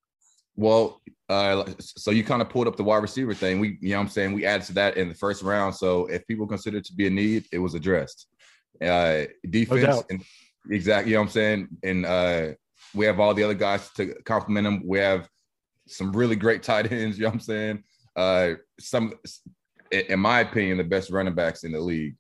[0.57, 3.59] Well, uh, so you kind of pulled up the wide receiver thing.
[3.59, 5.75] We, you know, I'm saying we added to that in the first round.
[5.75, 8.29] So if people consider it to be a need, it was addressed.
[8.81, 10.23] Uh, defense, no and
[10.71, 12.49] exactly, you know, what I'm saying, and uh,
[12.95, 14.83] we have all the other guys to complement them.
[14.87, 15.29] We have
[15.87, 17.19] some really great tight ends.
[17.19, 17.85] You know, what I'm saying,
[18.15, 19.15] uh, some,
[19.91, 22.17] in my opinion, the best running backs in the league.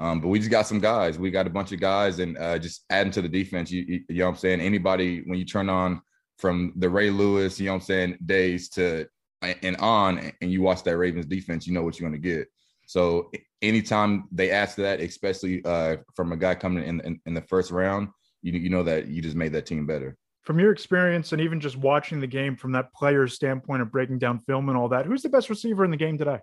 [0.00, 1.18] Um, but we just got some guys.
[1.18, 3.70] We got a bunch of guys, and uh, just adding to the defense.
[3.70, 6.00] You, you, you know, what I'm saying, anybody when you turn on
[6.38, 9.06] from the Ray Lewis, you know what I'm saying, days to
[9.42, 12.48] and on, and you watch that Ravens defense, you know what you're going to get.
[12.86, 13.30] So
[13.60, 17.70] anytime they ask that, especially uh, from a guy coming in, in, in the first
[17.70, 18.08] round,
[18.42, 20.16] you you know that you just made that team better.
[20.42, 24.18] From your experience and even just watching the game from that player's standpoint of breaking
[24.18, 26.38] down film and all that, who's the best receiver in the game today?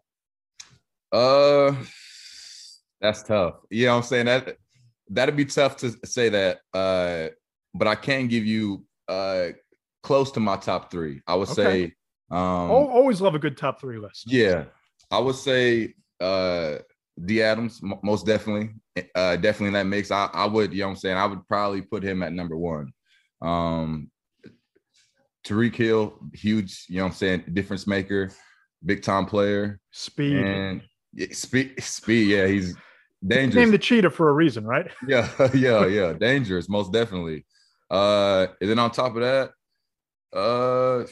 [1.11, 1.73] Uh,
[3.01, 3.55] that's tough.
[3.71, 4.57] You know what I'm saying that
[5.09, 6.59] that'd be tough to say that.
[6.73, 7.29] Uh,
[7.73, 9.49] but I can give you uh
[10.05, 11.19] close to my top three.
[11.27, 11.63] I would okay.
[11.63, 11.93] say
[12.29, 14.31] um always love a good top three list.
[14.31, 14.65] Yeah.
[15.11, 16.77] I would say uh
[17.23, 18.75] D Adams, most definitely.
[19.15, 20.11] Uh definitely in that mix.
[20.11, 21.17] I, I would, you know what I'm saying?
[21.17, 22.93] I would probably put him at number one.
[23.41, 24.11] Um
[25.45, 28.31] Tyreek Hill, huge, you know what I'm saying, difference maker,
[28.85, 29.79] big time player.
[29.91, 30.37] Speed.
[30.37, 30.81] And
[31.13, 32.75] yeah, speed speed, yeah, he's
[33.25, 33.55] dangerous.
[33.55, 34.91] Named the cheetah for a reason, right?
[35.07, 36.13] Yeah, yeah, yeah.
[36.13, 37.43] dangerous, most definitely.
[37.89, 39.51] Uh and then on top of that,
[40.35, 41.05] uh,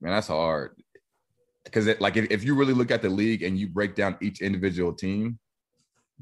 [0.00, 0.76] man, that's hard.
[1.64, 4.42] Because like if, if you really look at the league and you break down each
[4.42, 5.38] individual team,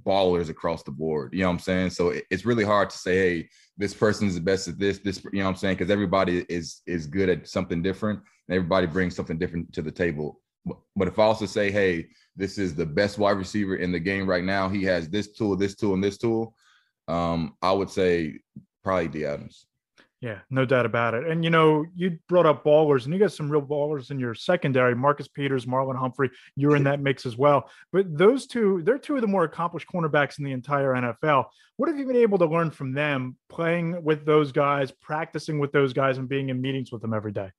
[0.07, 1.32] ballers across the board.
[1.32, 1.91] You know what I'm saying?
[1.91, 4.99] So it, it's really hard to say, hey, this person is the best at this.
[4.99, 5.76] This, you know what I'm saying?
[5.76, 9.91] Because everybody is is good at something different, and everybody brings something different to the
[9.91, 10.41] table.
[10.64, 14.01] But, but if I also say, hey, this is the best wide receiver in the
[14.01, 16.55] game right now, he has this tool, this tool, and this tool.
[17.09, 18.41] Um, I would say
[18.84, 19.66] probably D Adams.
[20.20, 21.26] Yeah, no doubt about it.
[21.26, 24.34] And you know, you brought up ballers, and you got some real ballers in your
[24.34, 24.94] secondary.
[24.94, 27.70] Marcus Peters, Marlon Humphrey, you're in that mix as well.
[27.90, 31.46] But those two, they're two of the more accomplished cornerbacks in the entire NFL.
[31.78, 35.72] What have you been able to learn from them playing with those guys, practicing with
[35.72, 37.50] those guys, and being in meetings with them every day?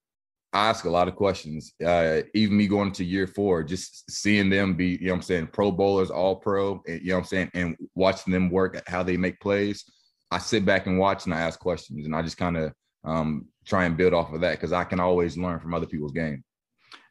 [0.54, 1.74] I ask a lot of questions.
[1.84, 5.48] Uh, even me going to year four, just seeing them be, you know I'm saying,
[5.48, 9.18] pro bowlers, all pro, you know I'm saying, and watching them work, at how they
[9.18, 9.84] make plays
[10.32, 12.74] I sit back and watch and I ask questions and I just kind of
[13.04, 16.14] um, try and build off of that because I can always learn from other people's
[16.14, 16.44] game.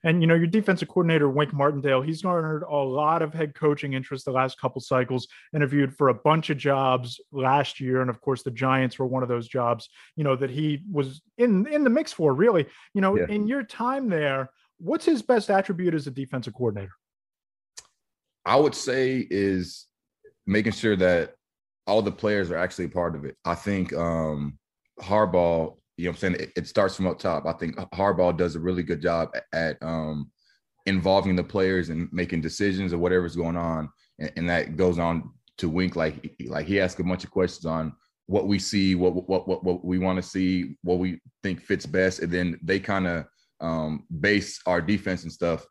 [0.03, 3.93] And you know, your defensive coordinator, Wink Martindale, he's garnered a lot of head coaching
[3.93, 8.01] interest the last couple cycles, interviewed for a bunch of jobs last year.
[8.01, 11.21] And of course, the Giants were one of those jobs, you know, that he was
[11.37, 12.67] in in the mix for, really.
[12.95, 13.27] You know, yeah.
[13.29, 16.93] in your time there, what's his best attribute as a defensive coordinator?
[18.47, 19.87] I would say is
[20.47, 21.35] making sure that
[21.91, 23.37] all the players are actually part of it.
[23.45, 24.59] I think um
[25.01, 26.35] Harbaugh you know I'm saying?
[26.35, 27.45] It, it, starts from up top.
[27.45, 30.31] I think Harbaugh does a really good job at, at um,
[30.87, 33.91] involving the players and making decisions or whatever's going on.
[34.19, 37.67] And, and, that goes on to Wink like like he asks a bunch of questions
[37.67, 37.93] on
[38.27, 41.85] what we see, what what what, what we want to see, what we think fits
[41.85, 43.27] best, and then they kind of
[43.61, 45.67] um, base our defense and stuff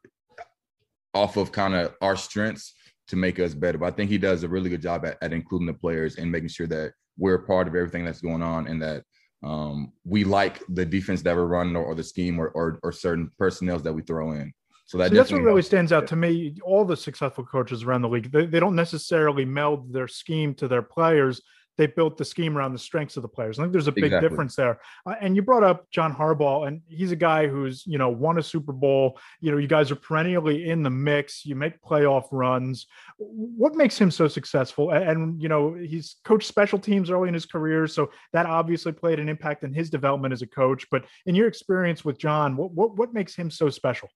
[1.16, 2.76] off of kind of our strengths
[3.10, 3.78] to make us better.
[3.78, 6.32] But I think he does a really good job at, at including the players and
[6.32, 9.04] making sure that we're a part of everything that's going on and that
[9.44, 12.92] um, we like the defense that we're running or, or the scheme or, or, or
[12.92, 14.54] certain personnel that we throw in.
[14.86, 16.56] So that that's what really stands out to me.
[16.64, 20.68] All the successful coaches around the league, they, they don't necessarily meld their scheme to
[20.68, 21.42] their players
[21.80, 23.58] they built the scheme around the strengths of the players.
[23.58, 24.28] I think there's a big exactly.
[24.28, 24.82] difference there.
[25.06, 28.38] Uh, and you brought up John Harbaugh, and he's a guy who's you know won
[28.38, 29.18] a Super Bowl.
[29.40, 31.46] You know, you guys are perennially in the mix.
[31.46, 32.86] You make playoff runs.
[33.18, 34.92] What makes him so successful?
[34.92, 38.92] And, and you know, he's coached special teams early in his career, so that obviously
[38.92, 40.86] played an impact in his development as a coach.
[40.92, 44.10] But in your experience with John, what what, what makes him so special?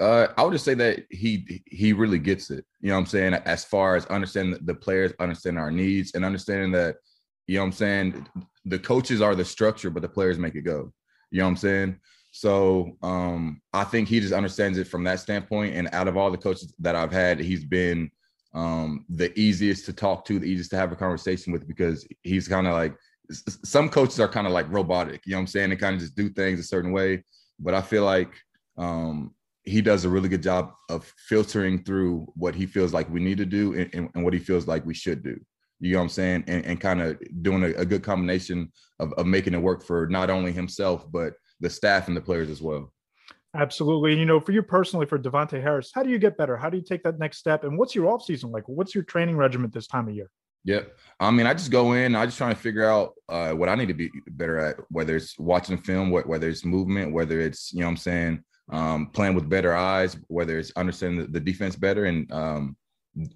[0.00, 2.64] Uh, I would just say that he he really gets it.
[2.80, 3.34] You know what I'm saying?
[3.34, 6.96] As far as understanding the players, understanding our needs, and understanding that,
[7.46, 8.26] you know what I'm saying,
[8.64, 10.92] the coaches are the structure, but the players make it go.
[11.30, 12.00] You know what I'm saying?
[12.32, 15.76] So um, I think he just understands it from that standpoint.
[15.76, 18.10] And out of all the coaches that I've had, he's been
[18.54, 22.48] um, the easiest to talk to, the easiest to have a conversation with because he's
[22.48, 22.96] kind of like
[23.30, 25.22] some coaches are kind of like robotic.
[25.24, 25.70] You know what I'm saying?
[25.70, 27.22] They kind of just do things a certain way.
[27.60, 28.34] But I feel like
[28.76, 29.32] um,
[29.64, 33.38] he does a really good job of filtering through what he feels like we need
[33.38, 35.38] to do and, and, what he feels like we should do.
[35.80, 36.44] You know what I'm saying?
[36.46, 40.06] And, and kind of doing a, a, good combination of, of making it work for
[40.06, 42.92] not only himself, but the staff and the players as well.
[43.56, 44.18] Absolutely.
[44.18, 46.56] You know, for you personally, for Davontae Harris, how do you get better?
[46.56, 47.64] How do you take that next step?
[47.64, 48.64] And what's your off season like?
[48.66, 50.30] What's your training regimen this time of year?
[50.64, 50.96] Yep.
[51.20, 53.74] I mean, I just go in, I just trying to figure out uh, what I
[53.74, 57.80] need to be better at, whether it's watching film, whether it's movement, whether it's, you
[57.80, 62.06] know I'm saying, um, playing with better eyes, whether it's understanding the, the defense better.
[62.06, 62.76] And um,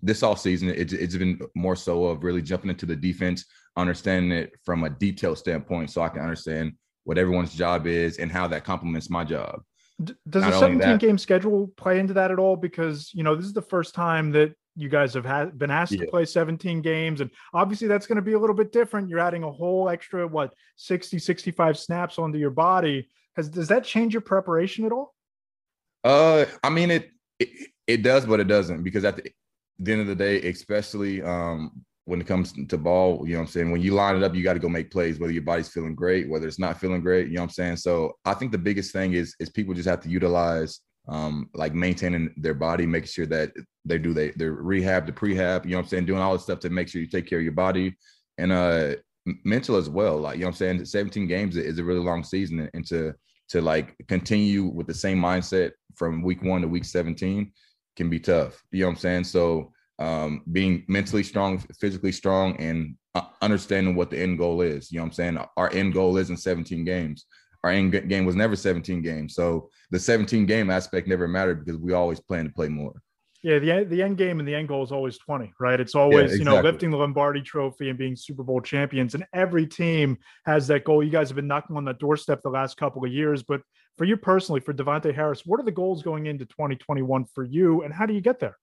[0.03, 3.45] this all season, it, it's been more so of really jumping into the defense,
[3.77, 6.73] understanding it from a detailed standpoint, so I can understand
[7.05, 9.63] what everyone's job is and how that complements my job.
[10.03, 12.55] Does Not a 17 that, game schedule play into that at all?
[12.55, 15.93] Because you know this is the first time that you guys have had, been asked
[15.93, 16.05] yeah.
[16.05, 19.19] to play 17 games and obviously that's going to be a little bit different you're
[19.19, 24.15] adding a whole extra what 60 65 snaps onto your body has does that change
[24.15, 25.15] your preparation at all
[26.05, 29.31] uh, I mean it, it, it does, but it doesn't because at the,
[29.79, 33.49] the end of the day, especially um when it comes to ball, you know what
[33.49, 33.71] I'm saying?
[33.71, 35.95] When you line it up, you got to go make plays, whether your body's feeling
[35.95, 37.77] great, whether it's not feeling great, you know what I'm saying?
[37.77, 41.75] So I think the biggest thing is is people just have to utilize um like
[41.75, 43.53] maintaining their body, making sure that
[43.85, 46.39] they do they their rehab, the prehab, you know what I'm saying, doing all the
[46.39, 47.97] stuff to make sure you take care of your body
[48.39, 48.95] and uh
[49.45, 50.19] mental as well.
[50.19, 50.85] Like, you know what I'm saying?
[50.85, 53.15] 17 games is a really long season and to
[53.49, 57.53] to like continue with the same mindset from week one to week 17
[57.97, 58.63] can be tough.
[58.71, 59.25] You know what I'm saying?
[59.25, 64.93] So um, being mentally strong, physically strong, and uh, understanding what the end goal is.
[64.93, 65.39] You know what I'm saying?
[65.57, 67.27] Our end goal isn't 17 games.
[67.65, 69.35] Our end game was never 17 games.
[69.35, 72.95] So the 17 game aspect never mattered because we always plan to play more.
[73.43, 75.79] Yeah, the the end game and the end goal is always 20, right?
[75.79, 76.39] It's always, yeah, exactly.
[76.39, 79.15] you know, lifting the Lombardi trophy and being Super Bowl champions.
[79.15, 81.05] And every team has that goal.
[81.05, 83.45] You guys have been knocking on that doorstep the last couple of years.
[83.45, 83.61] But
[83.97, 87.83] for you personally, for Davontae Harris, what are the goals going into 2021 for you
[87.83, 88.57] and how do you get there?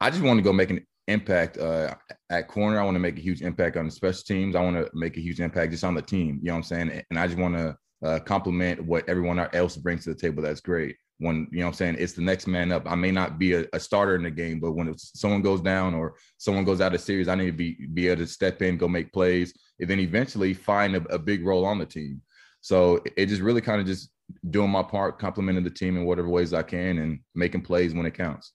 [0.00, 1.94] I just want to go make an impact uh,
[2.30, 2.78] at corner.
[2.80, 4.54] I want to make a huge impact on the special teams.
[4.54, 6.38] I want to make a huge impact just on the team.
[6.40, 7.02] You know what I'm saying?
[7.10, 10.40] And I just want to uh, complement what everyone else brings to the table.
[10.40, 12.90] That's great when you know I'm saying it's the next man up.
[12.90, 15.94] I may not be a, a starter in the game, but when someone goes down
[15.94, 18.78] or someone goes out of series, I need to be be able to step in,
[18.78, 22.22] go make plays, and then eventually find a, a big role on the team.
[22.60, 24.10] So it, it just really kind of just
[24.50, 28.06] doing my part, complimenting the team in whatever ways I can, and making plays when
[28.06, 28.52] it counts.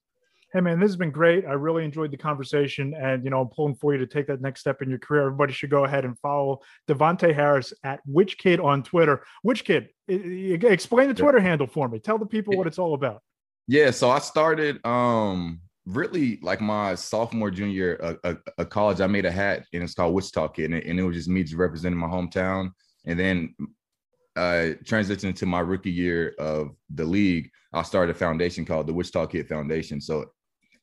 [0.54, 1.48] Hey man, this has been great.
[1.48, 4.40] I really enjoyed the conversation, and you know, I'm pulling for you to take that
[4.40, 5.24] next step in your career.
[5.24, 9.24] Everybody should go ahead and follow Davontae Harris at Which Kid on Twitter.
[9.42, 9.90] Which Kid?
[10.08, 11.46] Explain the Twitter yeah.
[11.46, 11.98] handle for me.
[11.98, 13.24] Tell the people what it's all about.
[13.68, 19.02] Yeah, so I started um really like my sophomore junior a, a, a, college.
[19.02, 21.30] I made a hat and it's called Wichita Kid, and it, and it was just
[21.30, 22.74] me just representing my hometown.
[23.06, 23.56] And then
[24.36, 28.94] uh, transitioned into my rookie year of the league, I started a foundation called the
[28.94, 30.00] Wichita Kid Foundation.
[30.00, 30.26] So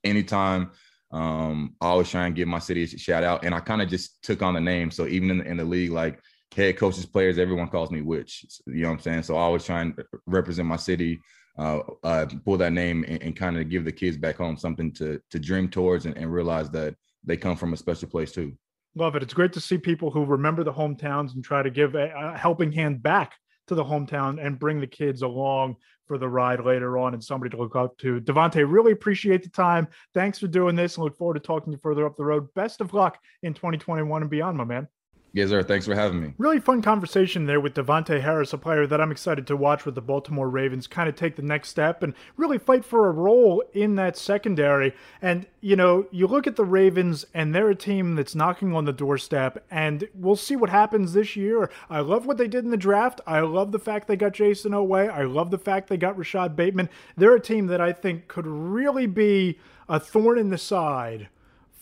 [0.04, 0.70] anytime
[1.12, 3.88] um, I always try and give my city a shout out, and I kind of
[3.88, 4.90] just took on the name.
[4.90, 6.20] So even in the, in the league, like
[6.54, 8.44] head coaches, players, everyone calls me Witch.
[8.66, 9.22] You know what I'm saying?
[9.24, 11.20] So I always try and represent my city,
[11.58, 14.92] uh, uh, pull that name, and, and kind of give the kids back home something
[14.92, 16.94] to to dream towards and, and realize that
[17.24, 18.56] they come from a special place too.
[18.94, 19.22] Love it.
[19.22, 22.38] It's great to see people who remember the hometowns and try to give a, a
[22.38, 23.34] helping hand back
[23.70, 27.50] to the hometown and bring the kids along for the ride later on and somebody
[27.50, 28.20] to look up to.
[28.20, 29.86] Davontae, really appreciate the time.
[30.12, 32.52] Thanks for doing this and look forward to talking to you further up the road.
[32.54, 34.88] Best of luck in 2021 and beyond, my man.
[35.32, 35.62] Yes, sir.
[35.62, 36.34] Thanks for having me.
[36.38, 39.94] Really fun conversation there with Davontae Harris, a player that I'm excited to watch with
[39.94, 43.62] the Baltimore Ravens kind of take the next step and really fight for a role
[43.72, 44.92] in that secondary.
[45.22, 48.86] And, you know, you look at the Ravens and they're a team that's knocking on
[48.86, 51.70] the doorstep, and we'll see what happens this year.
[51.88, 53.20] I love what they did in the draft.
[53.24, 55.10] I love the fact they got Jayson Oweh.
[55.10, 56.88] I love the fact they got Rashod Bateman.
[57.16, 61.28] They're a team that I think could really be a thorn in the side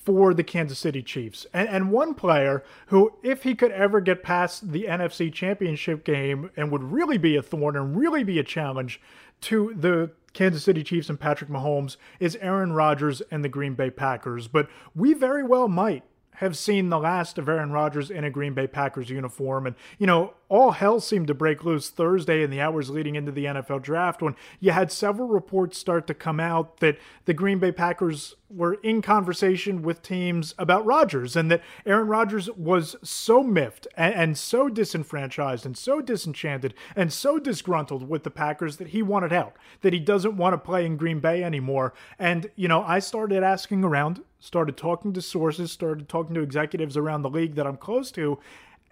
[0.09, 1.47] for the Kansas City Chiefs.
[1.53, 6.49] And, and, one player who, if he could ever get past the NFC Championship game
[6.57, 9.03] and would really be a thorn and really be a challenge
[9.43, 13.91] to the Kansas City Chiefs and Patrick Mahomes, is Aaron Rodgers and the Green Bay
[13.91, 14.49] Packers.
[14.49, 16.05] But we very well might
[16.39, 19.67] have seen the last of Aaron Rodgers in a Green Bay Packers uniform.
[19.67, 23.33] And, you know, all hell seemed to break loose Thursday in the hours leading into
[23.33, 27.59] the NFL draft when you had several reports start to come out that the Green
[27.59, 33.43] Bay Packers were in conversation with teams about Rodgers and that Aaron Rodgers was so
[33.43, 38.89] miffed and, and so disenfranchised and so disenchanted and so disgruntled with the Packers that
[38.89, 41.93] he wanted out, that he doesn't want to play in Green Bay anymore.
[42.17, 46.97] And, you know, I started asking around, started talking to sources, started talking to executives
[46.97, 48.39] around the league that I'm close to,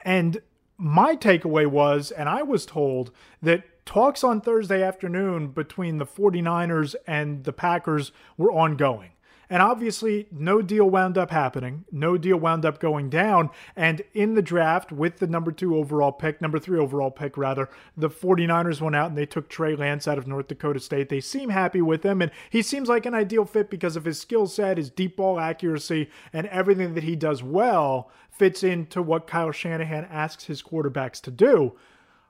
[0.04, 0.40] and
[0.78, 3.10] my takeaway was, and I was told
[3.42, 9.12] that talks on Thursday afternoon between the 49ers and the Packers were ongoing.
[9.48, 11.84] And obviously, no deal wound up happening.
[11.92, 13.50] No deal wound up going down.
[13.76, 17.68] And in the draft, with the number two overall pick, number three overall pick, rather,
[17.96, 21.08] the 49ers went out and they took Trey Lance out of North Dakota State.
[21.08, 22.22] They seem happy with him.
[22.22, 25.38] And he seems like an ideal fit because of his skill set, his deep ball
[25.38, 31.20] accuracy, and everything that he does well fits into what Kyle Shanahan asks his quarterbacks
[31.22, 31.72] to do.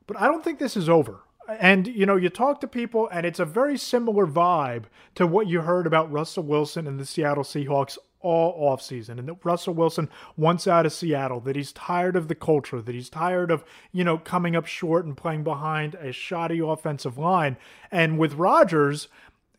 [0.06, 1.20] But I don't think this is over.
[1.48, 4.84] And, you know, you talk to people, and it's a very similar vibe
[5.14, 9.18] to what you heard about Russell Wilson and the Seattle Seahawks all offseason.
[9.18, 12.94] And that Russell Wilson wants out of Seattle, that he's tired of the culture, that
[12.94, 17.56] he's tired of, you know, coming up short and playing behind a shoddy offensive line.
[17.92, 19.06] And with Rodgers,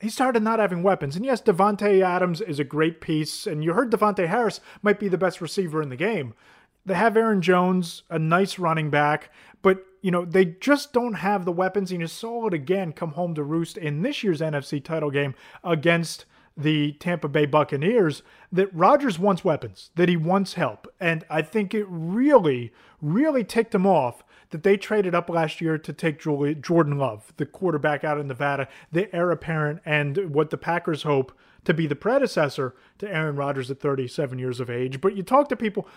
[0.01, 1.15] he started not having weapons.
[1.15, 5.07] And yes, Davante Adams is a great piece, and you heard Davontae Harris might be
[5.07, 6.33] the best receiver in the game.
[6.85, 9.29] They have Aaron Jones, a nice running back,
[9.61, 11.91] but you know they just don't have the weapons.
[11.91, 15.35] And you saw it again come home to roost in this year's NFC title game
[15.63, 18.23] against the Tampa Bay Buccaneers.
[18.51, 23.75] That Rodgers wants weapons, that he wants help, and I think it really, really ticked
[23.75, 28.17] him off that they traded up last year to take Jordan Love, the quarterback out
[28.17, 33.13] of Nevada, the heir apparent, and what the Packers hope to be the predecessor to
[33.13, 35.01] Aaron Rodgers at 37 years of age.
[35.01, 35.87] But you talk to people,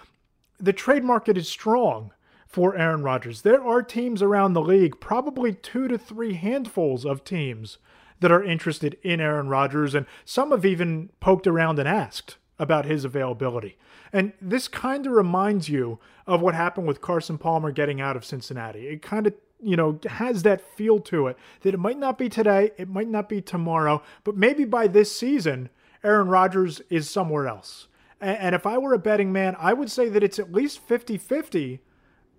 [0.59, 2.13] the trade market is strong
[2.51, 3.43] for Aaron Rodgers.
[3.43, 7.79] There are teams around the league, probably two to three handfuls of teams
[8.19, 12.85] that are interested in Aaron Rodgers, and some have even poked around and asked about
[12.85, 13.79] his availability.
[14.13, 18.25] And this kind of reminds you of what happened with Carson Palmer getting out of
[18.25, 18.89] Cincinnati.
[18.89, 22.29] It kind of you know, has that feel to it that it might not be
[22.29, 25.69] today, it might not be tomorrow, but maybe by this season,
[26.03, 27.87] Aaron Rodgers is somewhere else.
[28.21, 31.17] And if I were a betting man, I would say that it's at least 50
[31.17, 31.81] 50,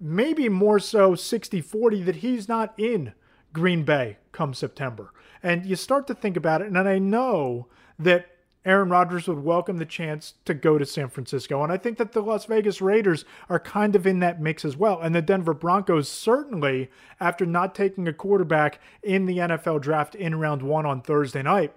[0.01, 3.13] maybe more so 60 40, that he's not in
[3.53, 5.13] Green Bay come September.
[5.43, 8.27] And you start to think about it, and I know that
[8.63, 11.63] Aaron Rodgers would welcome the chance to go to San Francisco.
[11.63, 14.77] And I think that the Las Vegas Raiders are kind of in that mix as
[14.77, 14.99] well.
[15.01, 20.39] And the Denver Broncos, certainly, after not taking a quarterback in the NFL draft in
[20.39, 21.73] round one on Thursday night,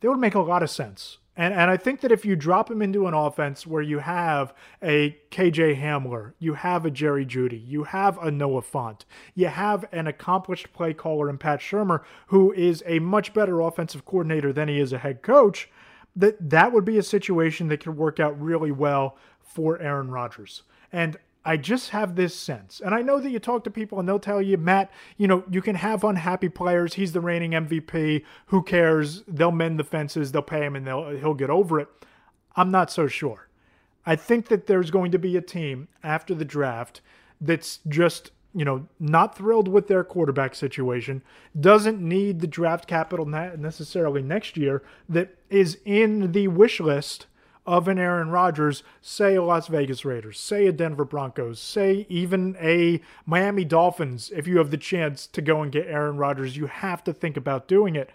[0.00, 1.18] they would make a lot of sense.
[1.38, 4.52] And, and I think that if you drop him into an offense where you have
[4.82, 9.02] a KJ Hamler, you have a Jerry Jeudy, you have a Noah Fant,
[9.36, 14.04] you have an accomplished play caller in Pat Shurmur, who is a much better offensive
[14.04, 15.70] coordinator than he is a head coach,
[16.16, 20.64] that that would be a situation that could work out really well for Aaron Rodgers.
[20.90, 24.08] And I just have this sense, and I know that you talk to people and
[24.08, 26.94] they'll tell you, Matt, you know, you can have unhappy players.
[26.94, 28.24] He's the reigning MVP.
[28.46, 29.22] Who cares?
[29.26, 31.88] They'll mend the fences, they'll pay him, and they'll he'll get over it.
[32.56, 33.48] I'm not so sure.
[34.04, 37.00] I think that there's going to be a team after the draft
[37.40, 41.22] that's just you know, not thrilled with their quarterback situation,
[41.58, 47.26] doesn't need the draft capital necessarily next year, that is in the wish list
[47.68, 52.56] of an Aaron Rodgers, say a Las Vegas Raiders, say a Denver Broncos, say even
[52.58, 56.66] a Miami Dolphins, if you have the chance to go and get Aaron Rodgers, you
[56.66, 58.08] have to think about doing it.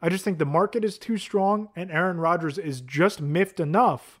[0.00, 4.19] I just think the market is too strong and Aaron Rodgers is just miffed enough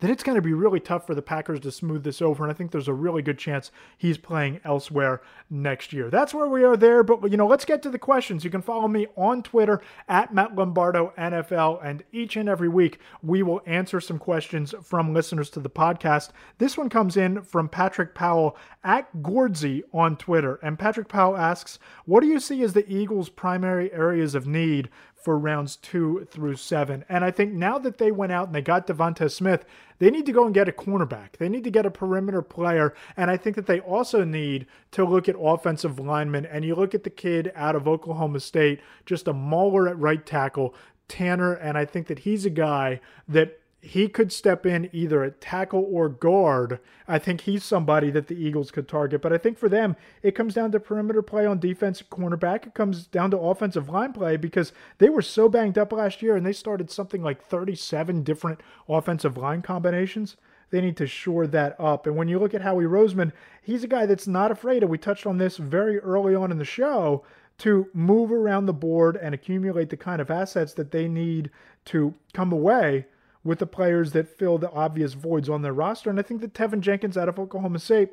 [0.00, 2.44] that it's going to be really tough for the Packers to smooth this over.
[2.44, 6.10] And I think there's a really good chance he's playing elsewhere next year.
[6.10, 7.02] That's where we are there.
[7.02, 8.44] But, you know, let's get to the questions.
[8.44, 11.80] You can follow me on Twitter at Matt Lombardo NFL.
[11.82, 16.30] And each and every week, we will answer some questions from listeners to the podcast.
[16.58, 20.56] This one comes in from Patrick Powell at Gordsey on Twitter.
[20.62, 24.90] And Patrick Powell asks, What do you see as the Eagles' primary areas of need
[25.16, 27.04] for rounds two through seven.
[27.08, 29.64] And I think now that they went out and they got DeVonta Smith,
[29.98, 31.38] they need to go and get a cornerback.
[31.38, 32.94] They need to get a perimeter player.
[33.16, 36.46] And I think that they also need to look at offensive linemen.
[36.46, 40.24] And you look at the kid out of Oklahoma State, just a mauler at right
[40.24, 40.74] tackle,
[41.08, 41.54] Tanner.
[41.54, 45.86] And I think that he's a guy that he could step in either at tackle
[45.88, 46.80] or guard.
[47.06, 49.22] I think he's somebody that the Eagles could target.
[49.22, 52.66] But I think for them, it comes down to perimeter play on defense, cornerback.
[52.66, 56.34] It comes down to offensive line play because they were so banged up last year
[56.34, 60.36] and they started something like 37 different offensive line combinations.
[60.70, 62.08] They need to shore that up.
[62.08, 63.30] And when you look at Howie Roseman,
[63.62, 66.58] he's a guy that's not afraid, and we touched on this very early on in
[66.58, 67.24] the show,
[67.58, 71.50] to move around the board and accumulate the kind of assets that they need
[71.86, 73.06] to come away
[73.46, 76.10] with the players that fill the obvious voids on their roster.
[76.10, 78.10] And I think that Teven Jenkins out of Oklahoma State,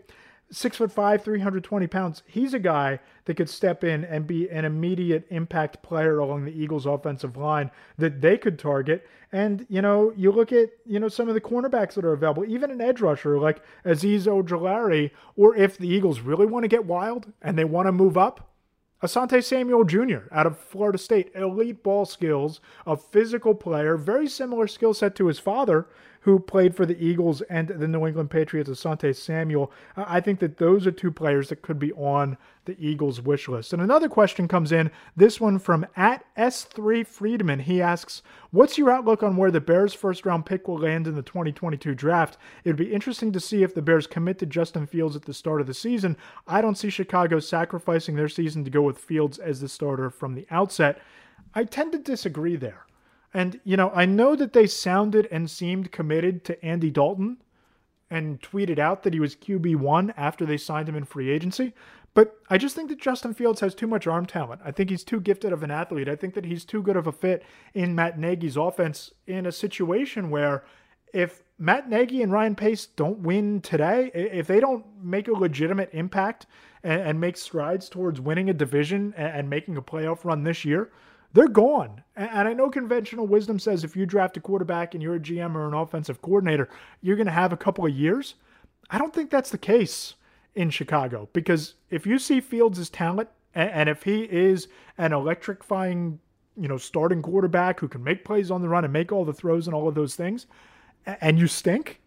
[0.51, 4.63] six foot five, 320 pounds, he's a guy that could step in and be an
[4.63, 9.07] immediate impact player along the Eagles offensive line that they could target.
[9.31, 12.45] And, you know, you look at, you know, some of the cornerbacks that are available,
[12.45, 16.85] even an edge rusher like Azeez Ojulari, or if the Eagles really want to get
[16.85, 18.52] wild and they want to move up,
[19.03, 20.29] Asante Samuel Jr.
[20.31, 25.27] out of Florida State, elite ball skills, a physical player, very similar skill set to
[25.27, 25.87] his father,
[26.23, 29.71] who played for the Eagles and the New England Patriots, Asante Samuel.
[29.97, 33.73] I think that those are two players that could be on the Eagles wish list.
[33.73, 37.59] And another question comes in, this one from at S3 Friedman.
[37.59, 38.21] He asks,
[38.51, 41.93] What's your outlook on where the Bears' first round pick will land in the 2022
[41.93, 42.37] draft?
[42.63, 45.59] It'd be interesting to see if the Bears commit to Justin Fields at the start
[45.59, 46.15] of the season.
[46.47, 50.35] I don't see Chicago sacrificing their season to go with Fields as the starter from
[50.35, 51.01] the outset.
[51.53, 52.85] I tend to disagree there.
[53.33, 57.37] And, you know, I know that they sounded and seemed committed to Andy Dalton
[58.09, 61.73] and tweeted out that he was QB1 after they signed him in free agency.
[62.13, 64.61] But I just think that Justin Fields has too much arm talent.
[64.63, 66.07] I think he's too gifted of an athlete.
[66.07, 69.51] I think that he's too good of a fit in Matt Nagy's offense in a
[69.51, 70.63] situation where
[71.11, 75.89] if Matt Nagy and Ryan Pace don't win today, if they don't make a legitimate
[75.93, 76.45] impact
[76.83, 80.91] and, make strides towards winning a division and making a playoff run this year,
[81.33, 82.03] they're gone.
[82.15, 85.55] And I know conventional wisdom says if you draft a quarterback and you're a GM
[85.55, 86.69] or an offensive coordinator,
[87.01, 88.35] you're going to have a couple of years.
[88.89, 90.13] I don't think that's the case
[90.53, 94.67] in Chicago because if you see Fields' talent and if he is
[94.97, 96.19] an electrifying,
[96.55, 99.33] you know, starting quarterback who can make plays on the run and make all the
[99.33, 100.45] throws and all of those things,
[101.05, 101.99] and you stink,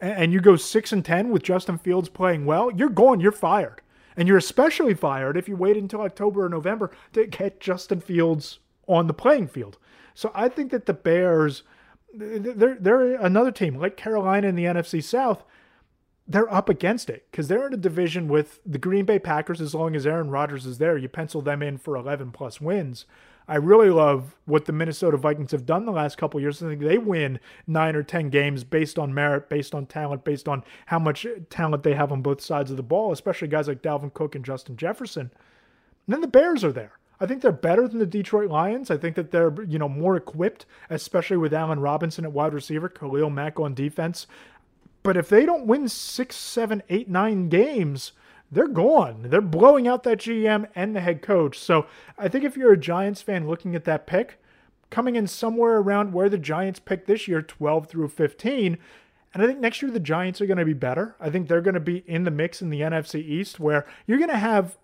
[0.00, 3.80] and you go six and ten with Justin Fields playing well, you're going, you're fired.
[4.16, 8.60] And you're especially fired if you wait until October or November to get Justin Fields
[8.86, 9.78] on the playing field.
[10.14, 11.62] So I think that the Bears,
[12.12, 15.44] they're they're another team like Carolina in the NFC South.
[16.26, 19.60] They're up against it because they're in a division with the Green Bay Packers.
[19.60, 23.04] As long as Aaron Rodgers is there, you pencil them in for 11 plus wins.
[23.46, 26.62] I really love what the Minnesota Vikings have done the last couple years.
[26.62, 30.48] I think they win nine or 10 games based on merit, based on talent, based
[30.48, 33.82] on how much talent they have on both sides of the ball, especially guys like
[33.82, 35.30] Dalvin Cook and Justin Jefferson.
[36.06, 36.98] And then the Bears are there.
[37.20, 38.90] I think they're better than the Detroit Lions.
[38.90, 42.88] I think that they're, you know, more equipped, especially with Allen Robinson at wide receiver,
[42.88, 44.26] Khalil Mack on defense.
[45.02, 48.12] But if they don't win six, seven, eight, nine games,
[48.50, 49.26] they're gone.
[49.28, 51.58] They're blowing out that GM and the head coach.
[51.58, 51.86] So
[52.18, 54.40] I think if you're a Giants fan looking at that pick,
[54.90, 58.78] coming in somewhere around where the Giants picked this year, 12 through 15,
[59.34, 61.16] and I think next year the Giants are going to be better.
[61.20, 64.18] I think they're going to be in the mix in the NFC East where you're
[64.18, 64.78] going to have,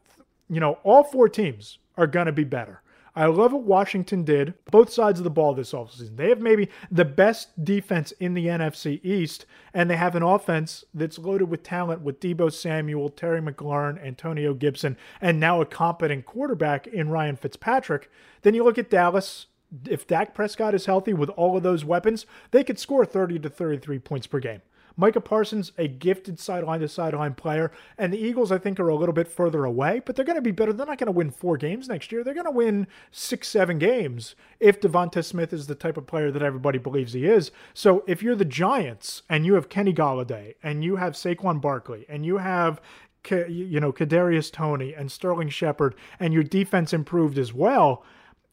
[0.48, 2.82] you know, all four teams are going to be better.
[3.14, 6.16] I love what Washington did, both sides of the ball this offseason.
[6.16, 10.84] They have maybe the best defense in the NFC East, and they have an offense
[10.94, 16.24] that's loaded with talent with Deebo Samuel, Terry McLaurin, Antonio Gibson, and now a competent
[16.24, 18.10] quarterback in Ryan Fitzpatrick.
[18.42, 19.46] Then you look at Dallas.
[19.88, 23.48] If Dak Prescott is healthy with all of those weapons, they could score 30 to
[23.48, 24.62] 33 points per game.
[25.00, 28.94] Micah Parsons, a gifted sideline to sideline player, and the Eagles, I think, are a
[28.94, 30.74] little bit further away, but they're going to be better.
[30.74, 32.22] They're not going to win four games next year.
[32.22, 36.30] They're going to win six, seven games if DeVonta Smith is the type of player
[36.30, 37.50] that everybody believes he is.
[37.72, 42.04] So if you're the Giants and you have Kenny Golladay and you have Saquon Barkley
[42.06, 42.82] and you have
[43.30, 48.04] you know Kadarius Toney and Sterling Shepard, and your defense improved as well.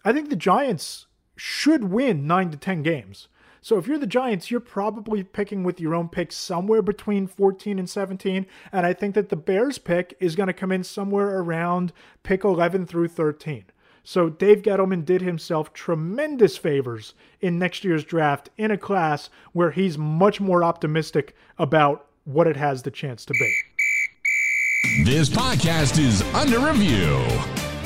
[0.05, 3.27] I think the Giants should win nine to 10 games.
[3.67, 7.77] So if you're the Giants, you're probably picking with your own pick somewhere between 14
[7.77, 8.45] and 17.
[8.71, 11.91] And I think that the Bears pick is going to come in somewhere around
[12.23, 13.65] pick 11 through 13.
[14.05, 19.71] So Dave Gettleman did himself tremendous favors in next year's draft in a class where
[19.71, 23.53] he's much more optimistic about what it has the chance to be.
[25.03, 27.17] This podcast is under review.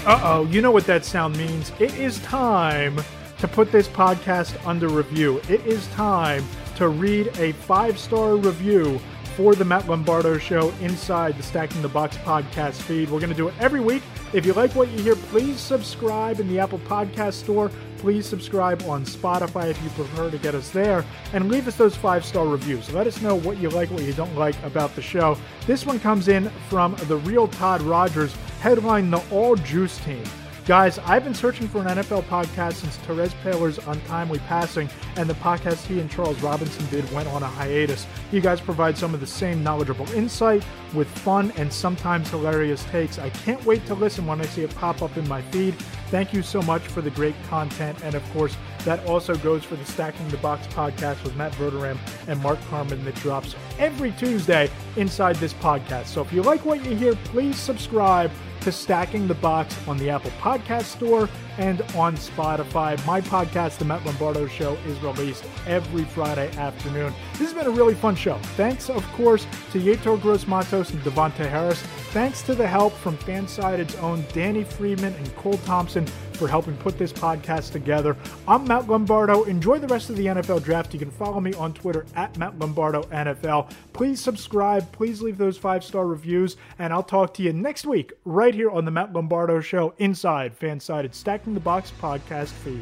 [0.06, 1.72] Uh oh, you know what that sound means.
[1.80, 3.00] It is time
[3.42, 5.42] to put this podcast under review.
[5.50, 9.00] It is time to read a five star review
[9.36, 13.10] for the Matt Lombardo Show inside the Stacking the Box podcast feed.
[13.10, 14.04] We're going to do it every week.
[14.34, 17.72] If you like what you hear, please subscribe in the Apple Podcast Store.
[17.98, 21.04] Please subscribe on Spotify if you prefer to get us there.
[21.34, 22.94] And leave us those five star reviews.
[22.94, 25.36] Let us know what you like, what you don't like about the show.
[25.66, 30.24] This one comes in from the real Todd Rogers, headline The All Juice Team.
[30.68, 35.34] Guys, I've been searching for an NFL podcast since Terez Paylor's untimely passing, and the
[35.34, 38.06] podcast he and Charles Robinson did went on a hiatus.
[38.32, 43.18] You guys provide some of the same knowledgeable insight with fun and sometimes hilarious takes.
[43.18, 45.74] I can't wait to listen when I see it pop up in my feed.
[46.12, 48.56] Thank you so much for the great content, and of course,
[48.86, 51.98] that also goes for the Stacking the Box podcast with Matt Verderame
[52.28, 56.06] and Mark Carman that drops every Tuesday inside this podcast.
[56.06, 58.30] So if you like what you hear, please subscribe
[58.62, 61.28] to Stacking the Box on the Apple Podcast Store
[61.58, 63.04] and on Spotify.
[63.06, 67.14] My podcast, The Matt Lombardo Show, is released every Friday afternoon.
[67.34, 68.38] This has been a really fun show.
[68.56, 71.82] Thanks, of course, to Yetur Gross Matos and Davontae Harris.
[72.12, 76.06] Thanks to the help from Fansided's own Danny Friedman and Cole Thompson
[76.42, 78.18] for helping put this podcast together.
[78.48, 79.44] I'm Matt Lombardo.
[79.44, 80.92] Enjoy the rest of the NFL draft.
[80.92, 83.72] You can follow me on Twitter at Matt Lombardo NFL.
[83.94, 84.92] Please subscribe.
[84.92, 86.58] Please leave those five star reviews.
[86.80, 90.60] And I'll talk to you next week right here on the Matt Lombardo Show inside
[90.60, 91.14] Fansided
[91.52, 92.82] Stacking the Box podcast feed.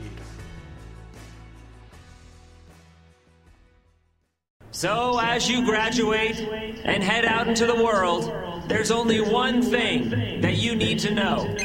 [4.71, 6.39] So, as you graduate
[6.83, 8.31] and head out into the world,
[8.67, 11.55] there's only one thing that you need to know.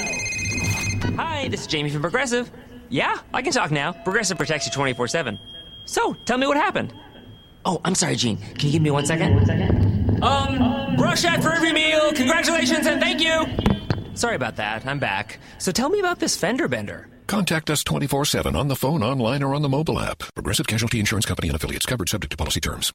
[1.17, 2.51] Hi, this is Jamie from Progressive.
[2.89, 3.93] Yeah, I can talk now.
[3.93, 5.39] Progressive protects you 24 7.
[5.85, 6.93] So, tell me what happened.
[7.67, 8.39] Oh, I'm sorry, Gene.
[8.39, 9.35] Can you give me one second?
[9.35, 10.23] One second.
[10.25, 12.13] Um, brush that for every meal.
[12.13, 13.74] Congratulations and thank you.
[14.15, 14.87] Sorry about that.
[14.87, 15.39] I'm back.
[15.59, 17.09] So tell me about this fender bender.
[17.27, 20.23] Contact us 24 7 on the phone, online, or on the mobile app.
[20.35, 22.93] Progressive Casualty Insurance Company and affiliates covered subject to policy terms.